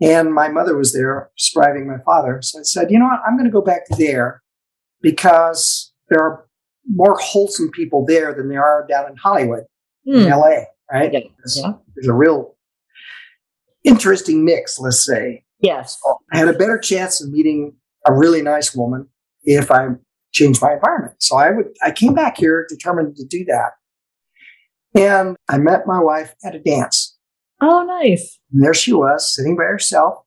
[0.00, 2.40] And my mother was there surviving my father.
[2.42, 3.20] So I said, you know what?
[3.26, 4.42] I'm going to go back there
[5.02, 6.46] because there are
[6.88, 9.64] more wholesome people there than there are down in Hollywood,
[10.06, 10.28] in Hmm.
[10.28, 11.12] LA, right?
[11.12, 11.20] Yeah.
[11.38, 11.72] There's, Yeah.
[11.94, 12.56] there's a real
[13.84, 15.44] interesting mix, let's say.
[15.60, 15.98] Yes.
[16.32, 17.74] I had a better chance of meeting
[18.06, 19.08] a really nice woman
[19.42, 19.88] if I
[20.32, 21.16] changed my environment.
[21.20, 23.72] So I would I came back here determined to do that.
[24.94, 27.16] And I met my wife at a dance.
[27.60, 28.38] Oh, nice.
[28.52, 30.18] And there she was, sitting by herself.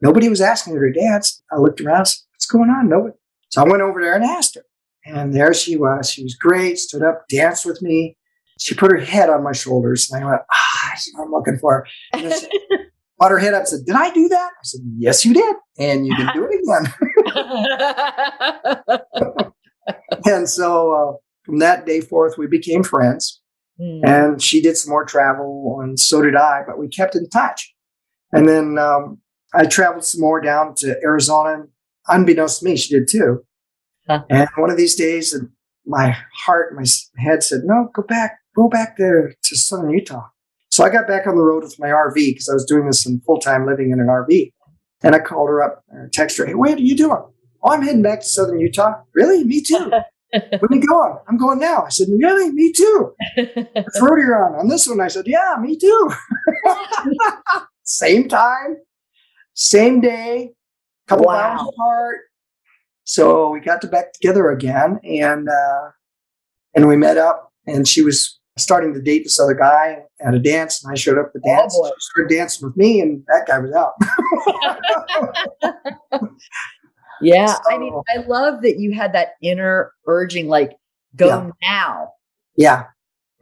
[0.00, 1.42] Nobody was asking her to dance.
[1.52, 2.88] I looked around, said, what's going on?
[2.88, 3.14] Nobody.
[3.50, 4.64] So I went over there and asked her.
[5.06, 6.10] And there she was.
[6.10, 8.16] She was great, stood up, danced with me.
[8.58, 10.10] She put her head on my shoulders.
[10.10, 11.86] And I went, ah, that's what I'm looking for.
[12.12, 12.50] And I said,
[13.18, 14.50] brought her head up and said, Did I do that?
[14.50, 15.56] I said, Yes, you did.
[15.78, 16.92] And you can do it again.
[20.26, 21.12] and so uh,
[21.44, 23.40] from that day forth, we became friends.
[23.78, 24.00] Hmm.
[24.04, 27.74] And she did some more travel, and so did I, but we kept in touch.
[28.32, 29.18] And then um,
[29.52, 31.54] I traveled some more down to Arizona.
[31.54, 31.68] And
[32.08, 33.44] unbeknownst to me, she did too.
[34.08, 34.24] Huh.
[34.28, 35.36] And one of these days,
[35.86, 36.84] my heart, my
[37.16, 40.28] head said, "No, go back, go back there to southern Utah."
[40.70, 43.06] So I got back on the road with my RV because I was doing this
[43.06, 44.52] in full time living in an RV.
[45.02, 45.84] And I called her up,
[46.14, 47.22] texted her, "Hey, what are you doing?"
[47.62, 49.44] "Oh, I'm heading back to southern Utah." "Really?
[49.44, 49.90] Me too."
[50.60, 52.50] "When are you going?" "I'm going now." I said, "Really?
[52.52, 53.56] Me too." Which
[54.00, 54.60] road are on?
[54.60, 56.10] On this one, I said, Yeah, me too.
[57.84, 58.76] same time,
[59.54, 60.52] same day,
[61.08, 61.34] couple Wow.
[61.58, 62.16] hours apart.
[63.04, 65.90] So we got to back together again, and uh,
[66.74, 67.50] and we met up.
[67.66, 71.18] And she was starting to date this other guy at a dance, and I showed
[71.18, 71.74] up at the Oh, dance.
[71.76, 71.88] boy.
[71.88, 73.94] she started dancing with me, and that guy was out.
[77.20, 77.56] yeah.
[77.70, 78.02] I mean, oh.
[78.08, 80.72] I love that you had that inner urging, like,
[81.16, 81.50] go Yeah.
[81.62, 82.08] now.
[82.56, 82.84] yeah,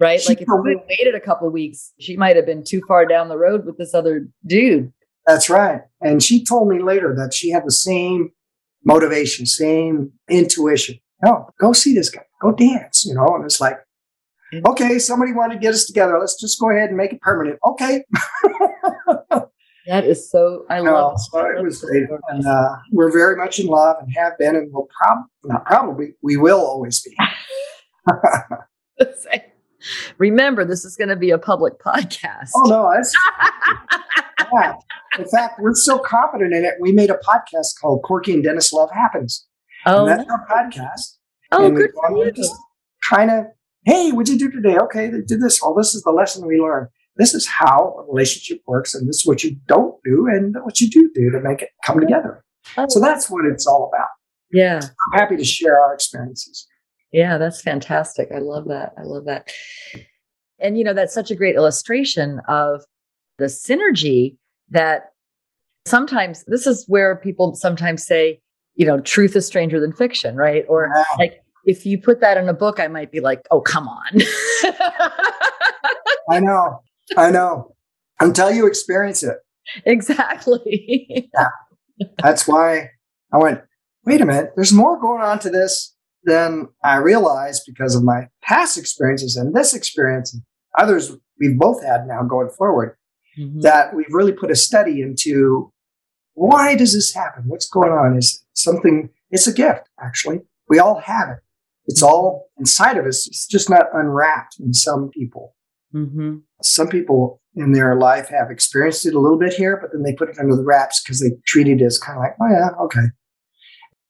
[0.01, 0.21] Right?
[0.21, 2.47] She like if you told me- had waited a couple of weeks, she might have
[2.47, 4.93] been too far down the road with this other dude.
[5.27, 5.83] that's right.
[6.01, 8.33] And she told me later that she had the same
[8.85, 10.99] motivation, same intuition.
[11.25, 13.29] No, go see this guy, go dance, you know.
[13.37, 13.77] And it's like,
[14.53, 14.67] mm-hmm.
[14.71, 16.19] okay, somebody wanted to get us together.
[16.19, 17.61] Let's just go ahead and make it permanent.
[17.65, 18.03] Okay.
[19.93, 22.05] That is so I love so it was great.
[22.31, 26.15] And uh, we're very much in love and have been and will probably, not probably,
[26.23, 27.15] we will always be.
[30.19, 32.53] Remember, this is going to be a public podcast.
[32.57, 33.15] Oh, no, that's,
[34.55, 34.73] yeah.
[35.19, 36.77] In fact, we're so confident in it.
[36.81, 39.43] We made a podcast called Corky and Dennis Love Happenz.
[39.85, 41.19] Oh, that's our podcast.
[41.51, 42.33] oh and we good go for you.
[42.33, 42.55] just
[43.07, 43.45] kind of,
[43.85, 44.79] hey, what'd you do today?
[44.79, 45.61] Okay, they did this.
[45.63, 46.89] Oh, this is the lesson we learned.
[47.17, 50.81] This is how a relationship works, and this is what you don't do, and what
[50.81, 52.43] you do do to make it come together.
[52.79, 54.09] Oh, So that's what it's all about.
[54.53, 54.81] yeah.
[55.13, 56.67] I'm happy to share our experiences.
[57.13, 58.29] Yeah, that's fantastic.
[58.35, 58.93] I love that.
[58.99, 59.53] I love that.
[60.59, 62.83] And you know, that's such a great illustration of
[63.39, 64.37] the synergy
[64.71, 65.11] that
[65.87, 68.41] sometimes this is where people sometimes say,
[68.77, 70.65] you know, truth is stranger than fiction, right?
[70.69, 71.05] Or Wow.
[71.19, 74.13] like if you put that in a book, I might be like, oh, come on.
[76.31, 76.81] I know,
[77.17, 77.75] I know.
[78.21, 79.37] Until you experience it,
[79.85, 81.29] exactly.
[81.35, 82.07] yeah.
[82.23, 82.91] that's why
[83.33, 83.61] I went.
[84.05, 84.53] Wait a minute.
[84.57, 89.55] There's more going on to this than I realized because of my past experiences and
[89.55, 90.43] this experience and
[90.79, 92.97] others we've both had now going forward.
[93.39, 93.63] Mhm.
[93.63, 95.73] that we've really put a study into
[96.35, 97.45] why does this happen?
[97.47, 98.17] What's going on?
[98.17, 100.41] Is something, it's a gift, actually.
[100.69, 101.39] We all have it.
[101.87, 103.27] It's all inside of us.
[103.27, 105.55] It's just not unwrapped in some people.
[105.95, 106.37] Mm-hmm.
[106.63, 110.15] Some people in their life have experienced it a little bit here, but then they
[110.15, 112.71] put it under the wraps because they treat it as kind of like, oh, yeah,
[112.85, 113.07] okay.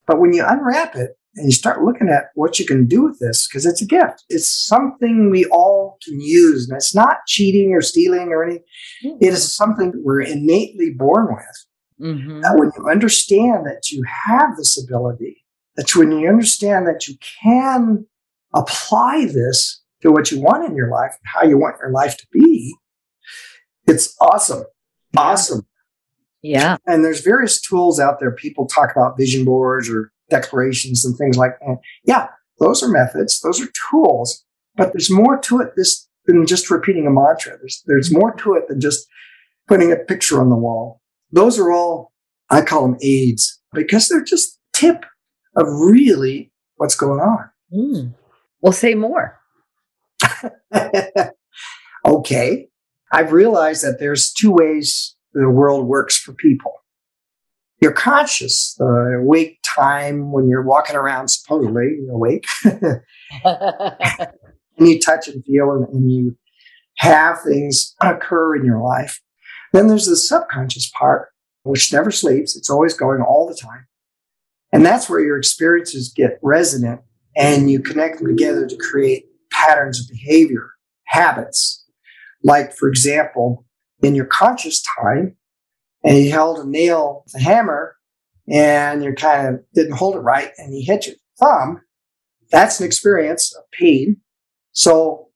[0.07, 3.19] But when you unwrap it and you start looking at what you can do with
[3.19, 6.69] this, because it's a gift, it's something we all can use.
[6.69, 8.63] And it's not cheating or stealing or anything,
[9.03, 11.65] it is something we're innately born with.
[12.01, 12.41] Mm-hmm.
[12.41, 17.15] That when you understand that you have this ability, that when you understand that you
[17.41, 18.05] can
[18.53, 22.17] apply this to what you want in your life and how you want your life
[22.17, 22.75] to be,
[23.87, 24.63] it's awesome.
[25.17, 25.65] Awesome.
[26.41, 26.77] Yeah.
[26.85, 28.31] And there's various tools out there.
[28.31, 31.77] People talk about vision boards or declarations and things like that.
[32.05, 32.27] Yeah,
[32.59, 34.43] those are methods, those are tools,
[34.75, 37.57] but there's more to it this than just repeating a mantra.
[37.57, 39.07] There's there's more to it than just
[39.67, 41.01] putting a picture on the wall.
[41.31, 42.11] Those are all
[42.49, 45.05] I call them aids because they're just tip
[45.55, 47.49] of really what's going on.
[47.73, 48.13] Mm.
[48.61, 49.39] Well, say more.
[52.05, 52.67] okay.
[53.11, 56.73] I've realized that there's two ways the world works for people.
[57.81, 63.01] You're conscious, the awake time when you're walking around, supposedly awake, and
[64.79, 66.37] you touch and feel and, and you
[66.97, 69.19] have things occur in your life.
[69.73, 71.29] Then there's the subconscious part,
[71.63, 72.55] which never sleeps.
[72.55, 73.87] It's always going all the time.
[74.71, 77.01] And that's where your experiences get resonant
[77.35, 80.71] and you connect them together to create patterns of behavior,
[81.05, 81.85] habits.
[82.43, 83.65] Like, for example,
[84.01, 85.37] in your conscious time,
[86.03, 87.95] and you held a nail with a hammer
[88.51, 91.81] and you kind of didn't hold it right and you hit your thumb,
[92.51, 94.17] that's an experience of pain.
[94.73, 95.29] So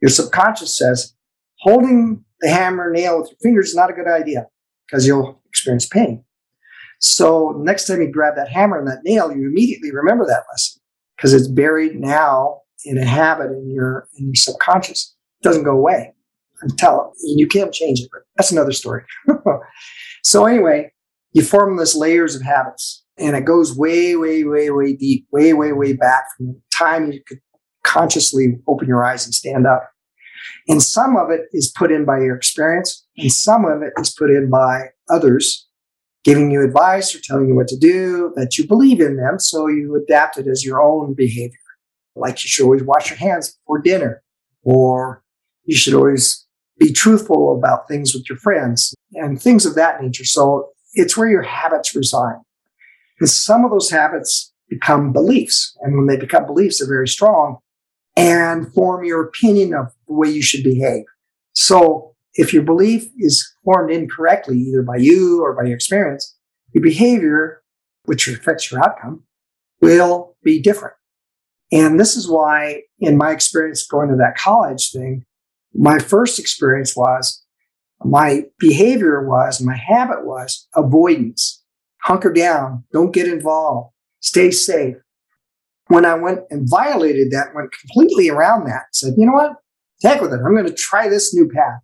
[0.00, 1.14] your subconscious says
[1.60, 4.46] holding the hammer nail with your fingers is not a good idea
[4.86, 6.24] because you'll experience pain.
[7.00, 10.82] So next time you grab that hammer and that nail, you immediately remember that lesson
[11.16, 15.14] because it's buried now in a habit in your in your subconscious.
[15.40, 16.12] It doesn't go away
[16.62, 19.02] until you can't change it, but that's another story.
[20.22, 20.92] so anyway,
[21.32, 25.52] you form this layers of habits and it goes way, way, way, way deep, way,
[25.52, 27.40] way, way back from the time you could
[27.84, 29.90] consciously open your eyes and stand up.
[30.68, 34.10] And some of it is put in by your experience, and some of it is
[34.10, 35.66] put in by others
[36.24, 39.38] giving you advice or telling you what to do that you believe in them.
[39.38, 41.58] So you adapt it as your own behavior.
[42.16, 44.22] Like you should always wash your hands before dinner,
[44.62, 45.22] or
[45.64, 46.46] you should always
[46.78, 50.24] be truthful about things with your friends and things of that nature.
[50.24, 52.38] So it's where your habits reside.
[53.20, 55.76] And some of those habits become beliefs.
[55.82, 57.58] And when they become beliefs, they're very strong
[58.16, 61.04] and form your opinion of the way you should behave.
[61.52, 66.36] So if your belief is formed incorrectly, either by you or by your experience,
[66.72, 67.62] your behavior,
[68.04, 69.24] which affects your outcome,
[69.80, 70.94] will be different.
[71.72, 75.24] And this is why, in my experience going to that college thing,
[75.72, 77.44] my first experience was
[78.04, 81.62] my behavior was, my habit was avoidance.
[82.02, 84.96] Hunker down, don't get involved, stay safe.
[85.88, 89.56] When I went and violated that, went completely around that, said, you know what?
[90.02, 90.40] Heck with it.
[90.44, 91.80] I'm going to try this new path.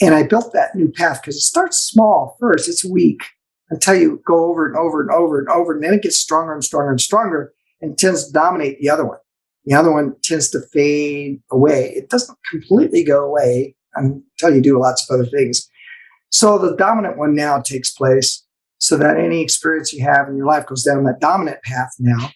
[0.00, 2.68] And I built that new path because it starts small first.
[2.68, 3.22] It's weak
[3.70, 5.74] until you go over and over and over and over.
[5.74, 7.52] And then it gets stronger and stronger and stronger
[7.84, 9.18] and tends to dominate the other one.
[9.66, 11.92] The other one tends to fade away.
[11.94, 15.68] It doesn't completely go away until you do lots of other things.
[16.30, 18.44] So the dominant one now takes place
[18.78, 22.30] so that any experience you have in your life goes down that dominant path now.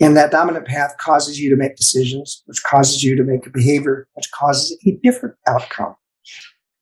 [0.00, 3.50] And that dominant path causes you to make decisions, which causes you to make a
[3.50, 5.94] behavior, which causes a different outcome.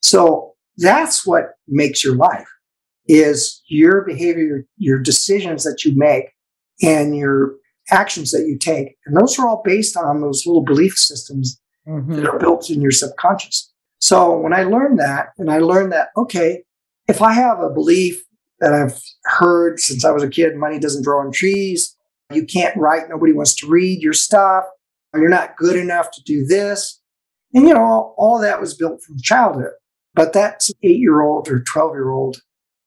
[0.03, 2.48] So that's what makes your life
[3.07, 6.31] is your behavior, your decisions that you make
[6.83, 7.55] and your
[7.90, 8.97] actions that you take.
[9.07, 12.14] And those are all based on those little belief systems mm-hmm.
[12.14, 13.73] that are built in your subconscious.
[13.99, 16.62] So when I learned that, and I learned that, okay,
[17.09, 18.23] if I have a belief
[18.61, 21.97] that I've heard since I was a kid, money doesn't grow on trees,
[22.33, 24.64] you can't write, nobody wants to read your stuff,
[25.14, 27.01] you're not good enough to do this.
[27.53, 29.71] And, you know, all, that was built from childhood.
[30.15, 32.42] But that's eight year old or 12 year old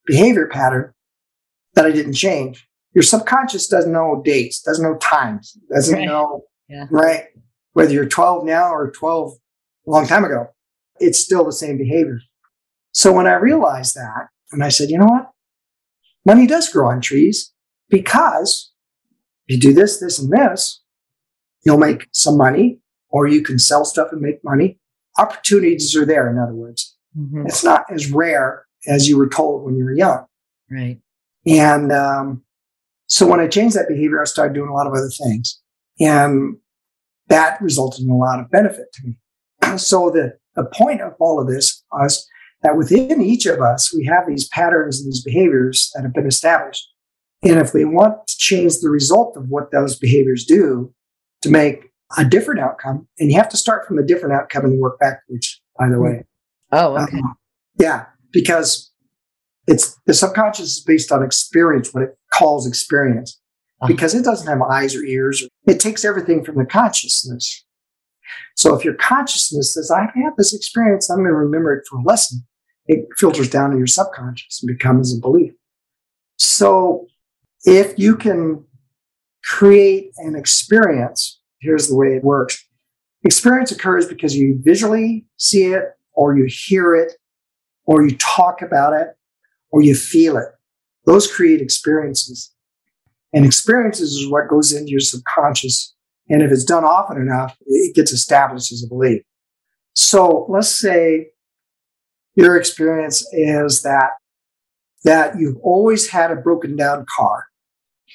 [0.06, 0.94] behavior pattern
[1.74, 2.68] that I didn't change
[2.98, 6.08] your subconscious doesn't know dates, doesn't know times, doesn't right.
[6.08, 6.88] know, yeah.
[6.90, 7.26] right?
[7.74, 9.34] Whether you're 12 now or 12
[9.86, 10.48] a long time ago,
[11.00, 12.20] it's still the same behavior.
[12.94, 15.30] So when I realized that, and I said, you know what?
[16.26, 17.54] Money does grow on trees
[17.88, 18.72] because
[19.46, 20.82] if you do this, this, and this,
[21.64, 22.80] you'll make some money,
[23.10, 24.80] or you can sell stuff and make money.
[25.20, 26.98] Opportunities are there, in other words.
[27.16, 27.46] Mm-hmm.
[27.46, 30.26] It's not as rare as you were told when you were young.
[30.72, 30.98] Right.
[31.46, 32.42] And um,
[33.08, 35.60] so when I changed that behavior, I started doing a lot of other things.
[36.00, 36.58] And
[37.28, 39.78] that resulted in a lot of benefit to me.
[39.78, 42.28] So the the point of all of this was
[42.64, 46.26] that within each of us, we have these patterns and these behaviors that have been
[46.26, 46.88] established.
[47.44, 50.94] And if we want to change the result of what those behaviors do
[51.44, 54.80] to make a different outcome, and you have to start from a different outcome and
[54.80, 56.26] work backwards, by the way.
[56.72, 57.18] Oh, okay.
[57.18, 57.36] Um,
[57.80, 58.92] yeah, because
[59.68, 63.40] it's the subconscious is based on experience, what it calls experience,
[63.82, 63.88] uh-huh.
[63.88, 65.48] because it doesn't have eyes or ears.
[65.68, 67.66] It takes everything from the consciousness.
[68.56, 71.98] So if your consciousness says, I've had this experience, I'm going to remember it for
[71.98, 72.46] a lesson,
[72.86, 75.54] it filters down to your subconscious and becomes a belief.
[76.38, 77.08] So
[77.66, 78.64] if you can
[79.44, 82.64] create an experience, here's the way it works.
[83.24, 87.14] Experience occurs because you visually see it, or you hear it,
[87.86, 89.16] or you talk about it,
[89.72, 90.48] or you feel it.
[91.08, 92.54] Those create experiences.
[93.34, 95.96] And experiences is what goes into your subconscious
[96.30, 99.22] and if it's done often enough, it gets established as a belief.
[99.94, 101.28] So let's say
[102.36, 104.12] your experience is that
[105.04, 107.46] that you've always had a broken down car.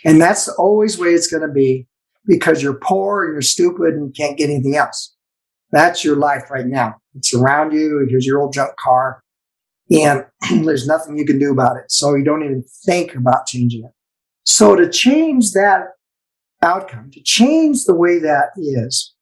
[0.05, 1.86] And that's always the way it's going to be
[2.26, 5.14] because you're poor and you're stupid and can't get anything else.
[5.70, 6.97] That's your life right now.
[7.14, 8.07] It's around you.
[8.11, 9.21] Here's your old junk car.
[9.93, 10.24] And
[10.66, 11.90] there's nothing you can do about it.
[11.90, 13.93] So you don't even think about changing it.
[14.45, 15.88] So to change that
[16.62, 19.14] outcome, to change the way that is,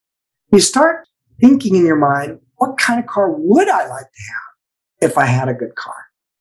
[0.53, 1.07] you start
[1.41, 5.27] thinking in your mind, what kind of car would I like to have if I
[5.27, 5.95] had a good car?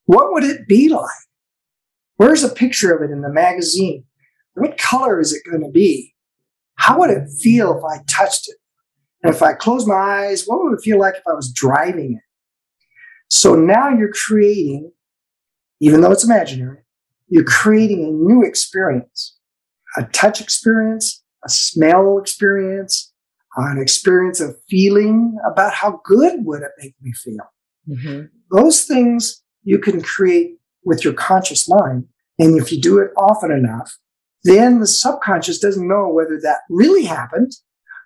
[0.06, 1.10] What would it be like?
[2.18, 4.04] Where's a picture of it in the magazine?
[4.56, 6.14] What color is it going to be?
[6.76, 8.56] How would it feel if I touched it?
[9.24, 12.14] And if I closed my eyes, what would it feel like if I was driving
[12.14, 12.29] it?
[13.30, 14.92] So now you're creating,
[15.80, 16.80] even though it's imaginary,
[17.28, 19.40] you're creating a new experience
[19.98, 23.12] a touch experience, a smell experience,
[23.58, 27.52] an experience of feeling about how good would it make me feel.
[27.88, 28.26] Mm-hmm.
[28.56, 32.06] Those things you can create with your conscious mind.
[32.38, 33.98] And if you do it often enough,
[34.44, 37.52] then the subconscious doesn't know whether that really happened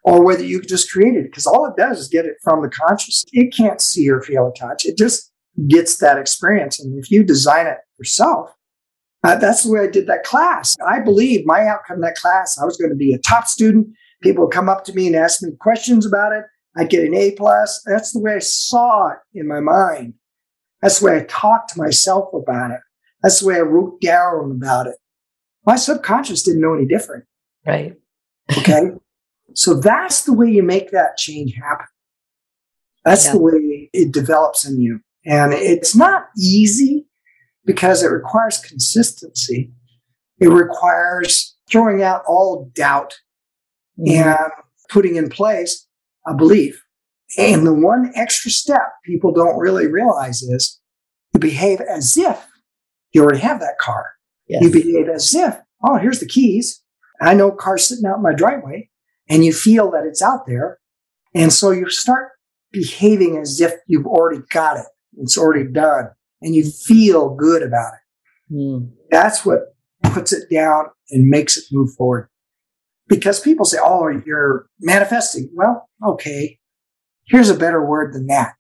[0.04, 1.32] or whether you just created it.
[1.32, 3.26] Because all it does is get it from the conscious.
[3.32, 4.86] It can't see or feel or touch.
[4.86, 5.32] It just
[5.68, 6.80] gets that experience.
[6.80, 8.50] And if you design it yourself,
[9.24, 10.76] uh, that's the way I did that class.
[10.86, 13.88] I believe my outcome in that class, I was going to be a top student.
[14.22, 16.44] People would come up to me and ask me questions about it.
[16.76, 17.82] I'd get an A plus.
[17.86, 20.16] That's the way I saw it in my mind.
[20.82, 22.80] That's the way I talked to myself about it.
[23.22, 24.96] That's the way I wrote down about it.
[25.66, 27.24] My subconscious didn't know any different.
[27.66, 27.96] Right.
[28.58, 28.92] okay.
[29.54, 31.86] So that's the way you make that change happen.
[33.06, 33.34] That's yeah.
[33.34, 35.00] the way it develops in you.
[35.26, 37.06] And it's not easy
[37.66, 39.72] because it requires consistency.
[40.40, 43.14] It requires throwing out all doubt
[44.00, 44.30] mm-hmm.
[44.30, 44.52] and
[44.90, 45.88] putting in place
[46.28, 46.82] a belief.
[47.38, 50.80] And the one extra step people don't really realize is
[51.34, 52.46] you behave as if
[53.12, 54.12] you already have that car.
[54.48, 54.62] Yes.
[54.64, 56.82] You behave as if, oh, here's the keys.
[57.22, 58.90] I know car's sitting out in my driveway
[59.30, 60.80] and you feel that it's out there.
[61.34, 62.32] And so you start
[62.72, 64.86] behaving as if you've already got it.
[65.18, 66.10] It's already done
[66.42, 68.54] and you feel good about it.
[68.54, 68.92] Mm.
[69.10, 72.30] That's what puts it down and makes it move forward.
[73.08, 75.50] Because people say, oh, you're manifesting.
[75.54, 76.60] Well, okay.
[77.26, 78.54] Here's a better word than that.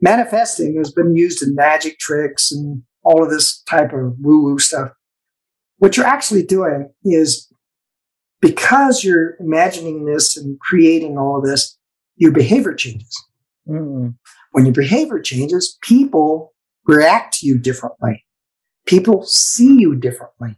[0.00, 4.58] Manifesting has been used in magic tricks and all of this type of woo woo
[4.58, 4.90] stuff.
[5.78, 7.51] What you're actually doing is
[8.42, 11.78] because you're imagining this and creating all of this,
[12.16, 13.16] your behavior changes.
[13.66, 14.16] Mm.
[14.50, 16.52] When your behavior changes, people
[16.84, 18.26] react to you differently.
[18.84, 20.56] People see you differently.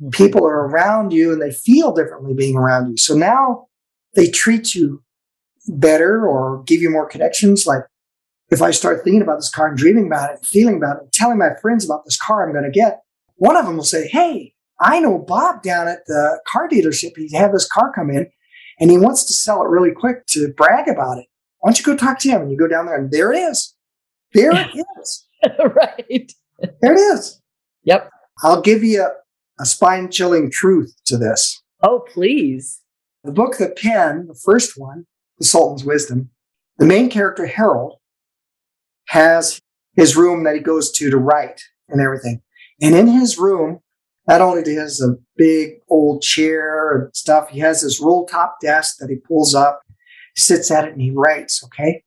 [0.00, 0.08] Mm-hmm.
[0.10, 2.96] People are around you and they feel differently being around you.
[2.96, 3.66] So now
[4.14, 5.04] they treat you
[5.68, 7.66] better or give you more connections.
[7.66, 7.82] Like
[8.50, 11.02] if I start thinking about this car and dreaming about it, and feeling about it,
[11.02, 13.02] and telling my friends about this car I'm going to get,
[13.36, 17.12] one of them will say, Hey, I know Bob down at the car dealership.
[17.16, 18.30] He had this car come in
[18.80, 21.26] and he wants to sell it really quick to brag about it.
[21.58, 22.42] Why don't you go talk to him?
[22.42, 23.74] And you go down there and there it is.
[24.32, 24.70] There it
[25.00, 25.26] is.
[25.58, 26.32] right.
[26.80, 27.40] There it is.
[27.84, 28.10] Yep.
[28.42, 29.10] I'll give you a,
[29.62, 31.62] a spine chilling truth to this.
[31.82, 32.80] Oh, please.
[33.24, 35.06] The book, The Pen, the first one,
[35.38, 36.30] The Sultan's Wisdom,
[36.78, 37.98] the main character, Harold,
[39.08, 39.60] has
[39.94, 42.40] his room that he goes to to write and everything.
[42.80, 43.80] And in his room,
[44.30, 48.26] not only does he has a big old chair and stuff, he has this roll
[48.26, 49.82] top desk that he pulls up,
[50.36, 51.64] sits at it, and he writes.
[51.64, 52.04] Okay.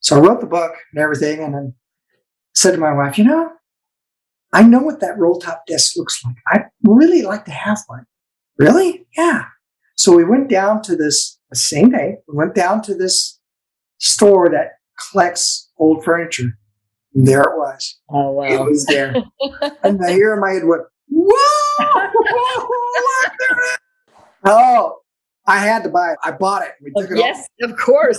[0.00, 1.42] So I wrote the book and everything.
[1.44, 1.74] And then
[2.54, 3.50] said to my wife, you know,
[4.54, 6.36] I know what that roll top desk looks like.
[6.48, 8.06] I really like to have one.
[8.56, 9.06] Really?
[9.14, 9.44] Yeah.
[9.96, 12.16] So we went down to this the same day.
[12.26, 13.38] We went down to this
[13.98, 14.78] store that
[15.10, 16.58] collects old furniture.
[17.14, 17.98] And there it was.
[18.08, 18.44] Oh wow!
[18.44, 19.14] It was there,
[19.82, 20.82] and the of my head went,
[21.30, 22.08] "Whoa!
[22.14, 23.56] Look there!
[24.44, 24.98] Oh,
[25.46, 26.18] I had to buy it.
[26.24, 26.72] I bought it.
[26.82, 28.18] We took it yes, of course.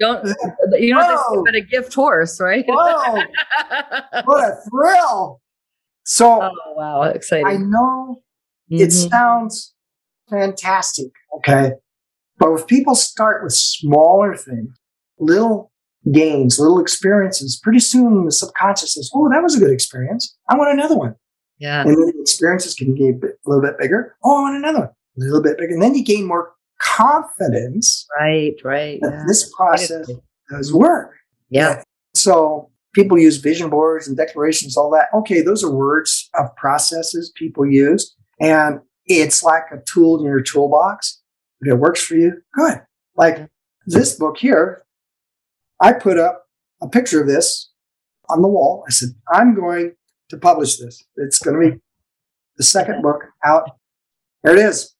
[0.00, 0.24] Don't
[0.72, 1.44] you know say Whoa.
[1.54, 2.64] a gift horse, right?
[2.66, 3.22] Whoa!
[4.24, 5.40] What a thrill!
[6.04, 7.46] So oh wow, exciting!
[7.46, 8.22] I know
[8.68, 9.10] it Mhm.
[9.10, 9.74] sounds
[10.30, 11.72] fantastic, okay,
[12.38, 14.74] but if people start with smaller things,
[15.18, 15.70] little
[16.12, 20.36] gains, little experiences, pretty soon the subconscious says, "Oh, that was a good experience.
[20.48, 21.14] I want another one."
[21.58, 24.16] Yeah, And then the experiences can get a, little bit bigger.
[24.24, 25.72] Oh, want another one, a little bit bigger.
[25.72, 28.98] And then you gain more confidence right, right.
[29.02, 29.24] Yeah.
[29.26, 30.10] this process
[30.50, 31.14] does work.
[31.48, 31.82] yeah,
[32.14, 35.08] So people use vision boards and declarations, all that.
[35.14, 38.14] Okay, those are words of processes people use.
[38.40, 41.20] And it's like a tool in your toolbox.
[41.60, 42.80] If it works for you, good.
[43.16, 43.48] Like
[43.86, 44.84] this book here,
[45.80, 46.46] I put up
[46.82, 47.70] a picture of this
[48.28, 48.84] on the wall.
[48.88, 49.92] I said, I'm going
[50.30, 51.04] to publish this.
[51.16, 51.80] It's going to be
[52.56, 53.70] the second book out.
[54.42, 54.94] There it is.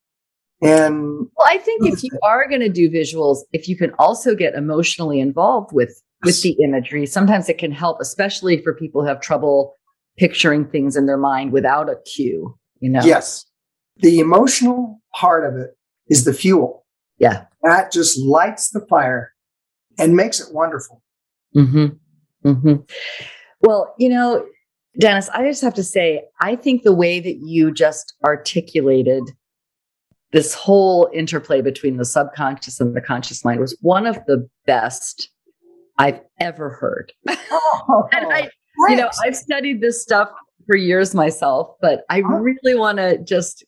[0.63, 4.35] And Well, I think if you are going to do visuals, if you can also
[4.35, 9.09] get emotionally involved with with the imagery, sometimes it can help, especially for people who
[9.09, 9.75] have trouble
[10.17, 12.57] picturing things in their mind without a cue.
[12.81, 13.03] You know?
[13.03, 13.45] yes,
[13.97, 15.77] the emotional part of it
[16.09, 16.87] is the fuel.
[17.19, 17.45] Yeah.
[17.63, 19.33] that just lights the fire
[19.99, 21.03] and makes it wonderful.
[21.55, 22.75] Mm hmm Mm hmm
[23.61, 24.45] Well, you know,
[24.99, 29.25] Dennis, I just have to say, I think the way that you just articulated
[30.33, 35.31] this whole interplay between the subconscious and the conscious mind was one of the best
[35.99, 37.13] I've ever heard.
[37.51, 38.51] Oh, and I,
[38.89, 40.31] you know, I've studied this stuff
[40.67, 42.39] for years myself, but I Huh?
[42.39, 43.65] really want to just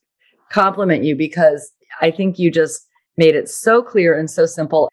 [0.51, 1.71] compliment you because
[2.01, 2.85] I think you just
[3.17, 4.89] made it so clear and so simple.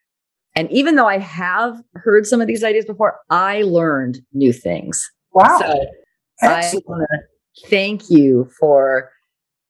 [0.56, 5.10] And even though I have heard some of these ideas before, I learned new things.
[5.32, 5.86] wow, So
[6.42, 6.86] excellent.
[6.86, 9.10] want to thank you for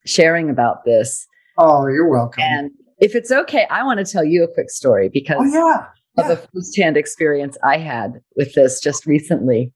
[0.07, 1.27] sharing about this.
[1.59, 2.43] oh, you're welcome.
[2.43, 5.87] And if it's okay, I want to tell you a quick story because oh yeah,
[6.17, 9.73] of a firsthand experience I had with this just recently.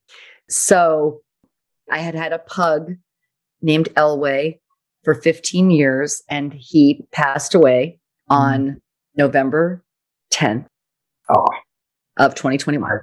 [0.49, 1.21] So
[1.91, 2.93] I had had a pug
[3.61, 4.59] named Elway
[5.03, 8.81] for 15 years, and he passed away on
[9.15, 9.83] November
[10.33, 10.65] 10th
[11.29, 11.47] oh,
[12.17, 12.99] of 2021.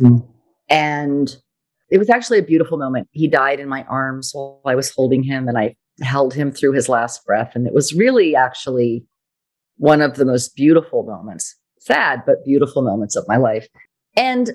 [0.00, 0.26] Mm.
[0.68, 1.36] And
[1.90, 3.08] it was actually a beautiful moment.
[3.12, 6.72] He died in my arms while I was holding him, and I held him through
[6.72, 7.52] his last breath.
[7.54, 9.04] And it was really actually
[9.76, 13.66] one of the most beautiful moments, sad, but beautiful moments of my life.
[14.16, 14.50] And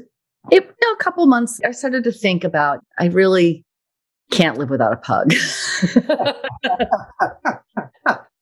[0.52, 3.66] it, you know, a couple months, I started to think about, I really
[4.32, 5.34] can't live without a pug.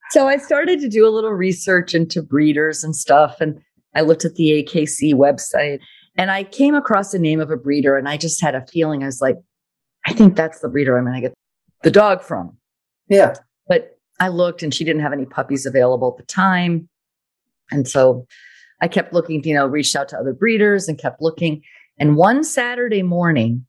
[0.09, 3.39] so I started to do a little research into breeders and stuff.
[3.39, 3.61] And
[3.95, 5.79] I looked at the AKC website
[6.17, 9.03] and I came across the name of a breeder and I just had a feeling
[9.03, 9.37] I was like,
[10.05, 11.33] I think that's the breeder I'm going to get
[11.83, 12.57] the dog from.
[13.09, 13.33] yeah.
[13.67, 16.89] But I looked and she didn't have any puppies available at the time.
[17.71, 18.25] And so
[18.81, 21.61] I kept looking, you know, reached out to other breeders and kept looking.
[21.97, 23.65] And one Saturday morning,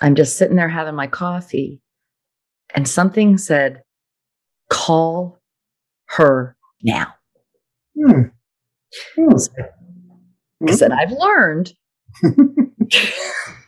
[0.00, 1.80] I'm just sitting there having my coffee
[2.74, 3.82] and something said,
[4.70, 5.40] call
[6.06, 7.14] her now.
[7.96, 8.22] Hmm.
[9.16, 9.36] Hmm.
[10.68, 11.00] I said, mm-hmm.
[11.00, 11.72] I've learned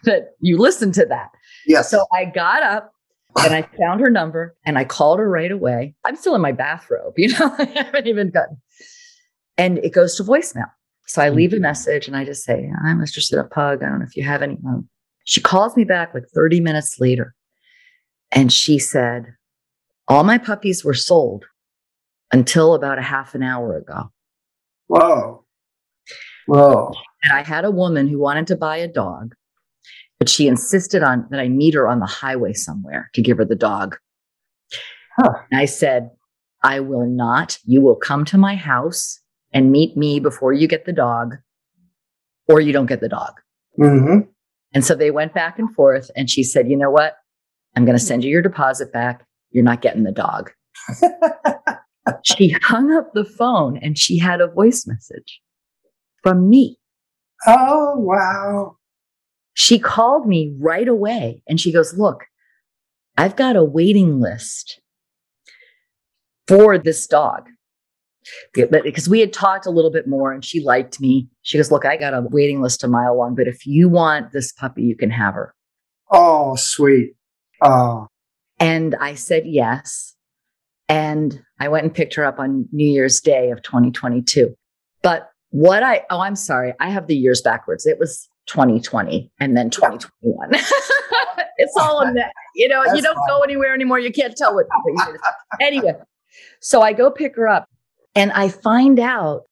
[0.04, 1.30] that you listen to that.
[1.66, 1.90] yes.
[1.90, 2.92] So I got up
[3.42, 5.94] and I found her number and I called her right away.
[6.04, 8.60] I'm still in my bathrobe, you know, I haven't even gotten.
[9.56, 10.70] And it goes to voicemail.
[11.06, 11.62] So I leave a mm-hmm.
[11.62, 13.82] message and I just say, I'm interested in a pug.
[13.82, 14.88] I don't know if you have anyone.
[15.24, 17.34] She calls me back like 30 minutes later
[18.30, 19.34] and she said,
[20.08, 21.46] All my puppies were sold
[22.32, 24.10] until about a half an hour ago.
[24.88, 25.43] Whoa.
[26.46, 26.92] Whoa.
[27.24, 29.34] And I had a woman who wanted to buy a dog,
[30.18, 33.44] but she insisted on that I meet her on the highway somewhere to give her
[33.44, 33.96] the dog.
[35.16, 35.32] Huh.
[35.50, 36.10] And I said,
[36.62, 37.58] I will not.
[37.64, 39.20] You will come to my house
[39.52, 41.36] and meet me before you get the dog,
[42.48, 43.34] or you don't get the dog.
[43.78, 44.28] Mm-hmm.
[44.72, 46.10] And so they went back and forth.
[46.16, 47.16] And she said, You know what?
[47.76, 49.26] I'm going to send you your deposit back.
[49.50, 50.50] You're not getting the dog.
[52.22, 55.40] She hung up the phone and she had a voice message
[56.24, 56.78] from me.
[57.46, 58.76] oh wow.
[59.52, 62.24] She called me right away and she goes, Look,
[63.16, 64.80] I've got a waiting list
[66.48, 67.46] for this dog.
[68.54, 71.70] But because we had talked a little bit more and she liked me, she goes,
[71.70, 74.82] Look, I got a waiting list a mile long, but if you want this puppy,
[74.82, 75.54] you can have her.
[76.10, 77.14] Oh sweet.
[77.62, 78.08] Oh.
[78.58, 80.16] And I said yes.
[80.88, 84.54] And I went and picked her up on New Year's Day of 2022.
[85.02, 86.74] But what I, oh, I'm sorry.
[86.80, 87.86] I have the years backwards.
[87.86, 90.50] It was 2020 and then 2021.
[91.58, 94.00] it's all in that, you know, That's you don't go anywhere anymore.
[94.00, 94.66] You can't tell what
[95.60, 95.92] anyway.
[96.60, 97.68] So I go pick her up
[98.16, 99.42] and I find out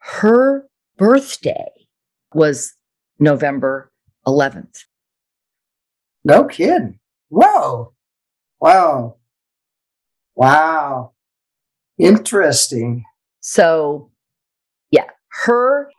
[0.00, 0.66] her
[0.98, 1.70] birthday
[2.34, 2.74] was
[3.18, 3.90] November
[4.26, 4.80] 11th.
[6.22, 6.98] No kidding.
[7.30, 7.94] Whoa.
[8.60, 9.16] Wow.
[10.34, 11.12] Wow.
[11.98, 13.04] Interesting.
[13.40, 14.10] So,
[14.90, 15.06] yeah,
[15.44, 15.90] her,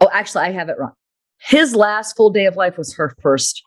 [0.00, 0.92] oh, actually, I have it wrong.
[1.40, 3.62] His last full day of life was her first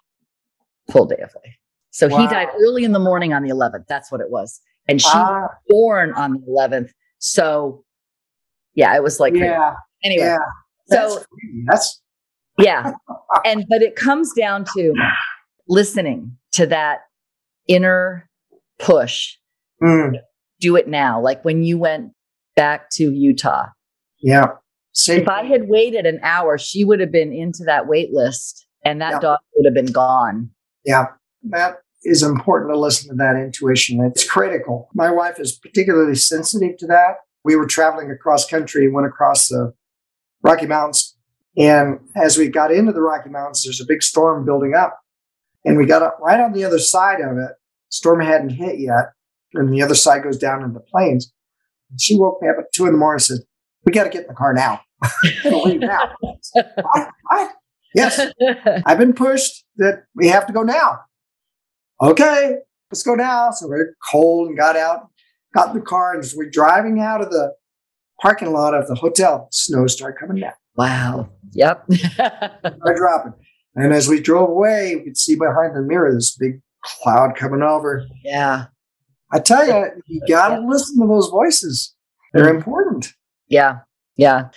[0.91, 1.55] full day of life.
[1.91, 2.19] So wow.
[2.19, 3.87] he died early in the morning on the 11th.
[3.87, 4.61] That's what it was.
[4.87, 5.41] And she ah.
[5.41, 6.89] was born on the 11th.
[7.19, 7.83] So,
[8.73, 9.73] yeah, it was like, yeah.
[10.03, 10.37] Anyway, yeah.
[10.89, 11.23] so
[11.65, 12.01] that's,
[12.59, 12.91] yeah.
[13.45, 14.93] and, but it comes down to
[15.67, 16.99] listening to that
[17.67, 18.29] inner
[18.79, 19.35] push.
[19.81, 20.17] Mm.
[20.59, 21.21] Do it now.
[21.21, 22.11] Like when you went
[22.55, 23.67] back to Utah.
[24.19, 24.47] Yeah.
[24.97, 25.21] Same.
[25.21, 28.99] If I had waited an hour, she would have been into that wait list and
[28.99, 29.19] that yeah.
[29.19, 30.49] dog would have been gone.
[30.85, 31.05] Yeah.
[31.43, 34.03] That is important to listen to that intuition.
[34.03, 34.89] It's critical.
[34.95, 37.17] My wife is particularly sensitive to that.
[37.43, 39.71] We were traveling across country and went across the
[40.41, 41.15] Rocky Mountains.
[41.55, 44.99] And as we got into the Rocky Mountains, there's a big storm building up.
[45.63, 47.51] And we got up right on the other side of it.
[47.89, 49.11] Storm hadn't hit yet.
[49.53, 51.31] And the other side goes down into the plains.
[51.91, 53.39] And she woke me up at two in the morning and said,
[53.85, 54.81] We got to get in the car now.
[55.45, 56.11] Leave now.
[56.55, 57.49] I, I,
[57.93, 58.19] yes,
[58.85, 60.99] I've been pushed that we have to go now.
[62.01, 62.57] Okay,
[62.91, 63.51] let's go now.
[63.51, 65.09] So we're cold and got out,
[65.53, 67.53] got in the car, and as we're driving out of the
[68.21, 70.53] parking lot of the hotel, snow started coming down.
[70.75, 71.29] Wow.
[71.53, 71.85] Yep.
[72.85, 73.33] We're dropping.
[73.75, 77.61] And as we drove away, we could see behind the mirror this big cloud coming
[77.61, 78.05] over.
[78.23, 78.65] Yeah.
[79.31, 81.95] I tell you, you got to listen to those voices.
[82.33, 82.57] They're mm.
[82.57, 83.13] important.
[83.49, 83.79] Yeah.
[84.17, 84.49] Yeah.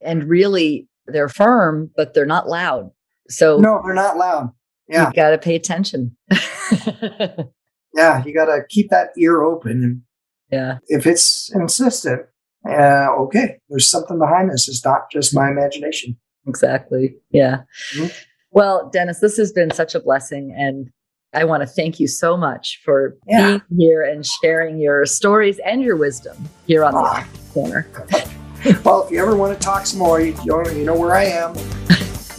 [0.00, 2.90] And really, they're firm, but they're not loud.
[3.28, 4.52] So, no, they're not loud.
[4.88, 5.08] Yeah.
[5.08, 6.16] You got to pay attention.
[6.30, 8.24] yeah.
[8.24, 10.04] You got to keep that ear open.
[10.50, 10.78] Yeah.
[10.86, 12.22] If it's insistent,
[12.68, 14.68] uh, okay, there's something behind this.
[14.68, 16.16] It's not just my imagination.
[16.46, 17.14] Exactly.
[17.30, 17.62] Yeah.
[17.94, 18.06] Mm-hmm.
[18.50, 20.54] Well, Dennis, this has been such a blessing.
[20.56, 20.90] And
[21.34, 23.46] I want to thank you so much for yeah.
[23.46, 27.26] being here and sharing your stories and your wisdom here on the ah.
[27.52, 27.86] corner.
[28.84, 31.24] well, if you ever want to talk some more, you know, you know where I
[31.24, 31.54] am.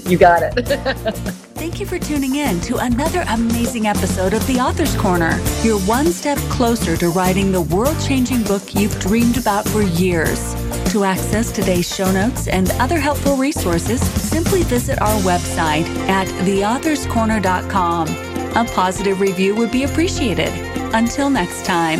[0.09, 0.53] you got it.
[1.59, 5.37] Thank you for tuning in to another amazing episode of The Author's Corner.
[5.61, 10.55] You're one step closer to writing the world changing book you've dreamed about for years.
[10.93, 18.07] To access today's show notes and other helpful resources, simply visit our website at theauthorscorner.com.
[18.55, 20.49] A positive review would be appreciated.
[20.93, 21.99] Until next time.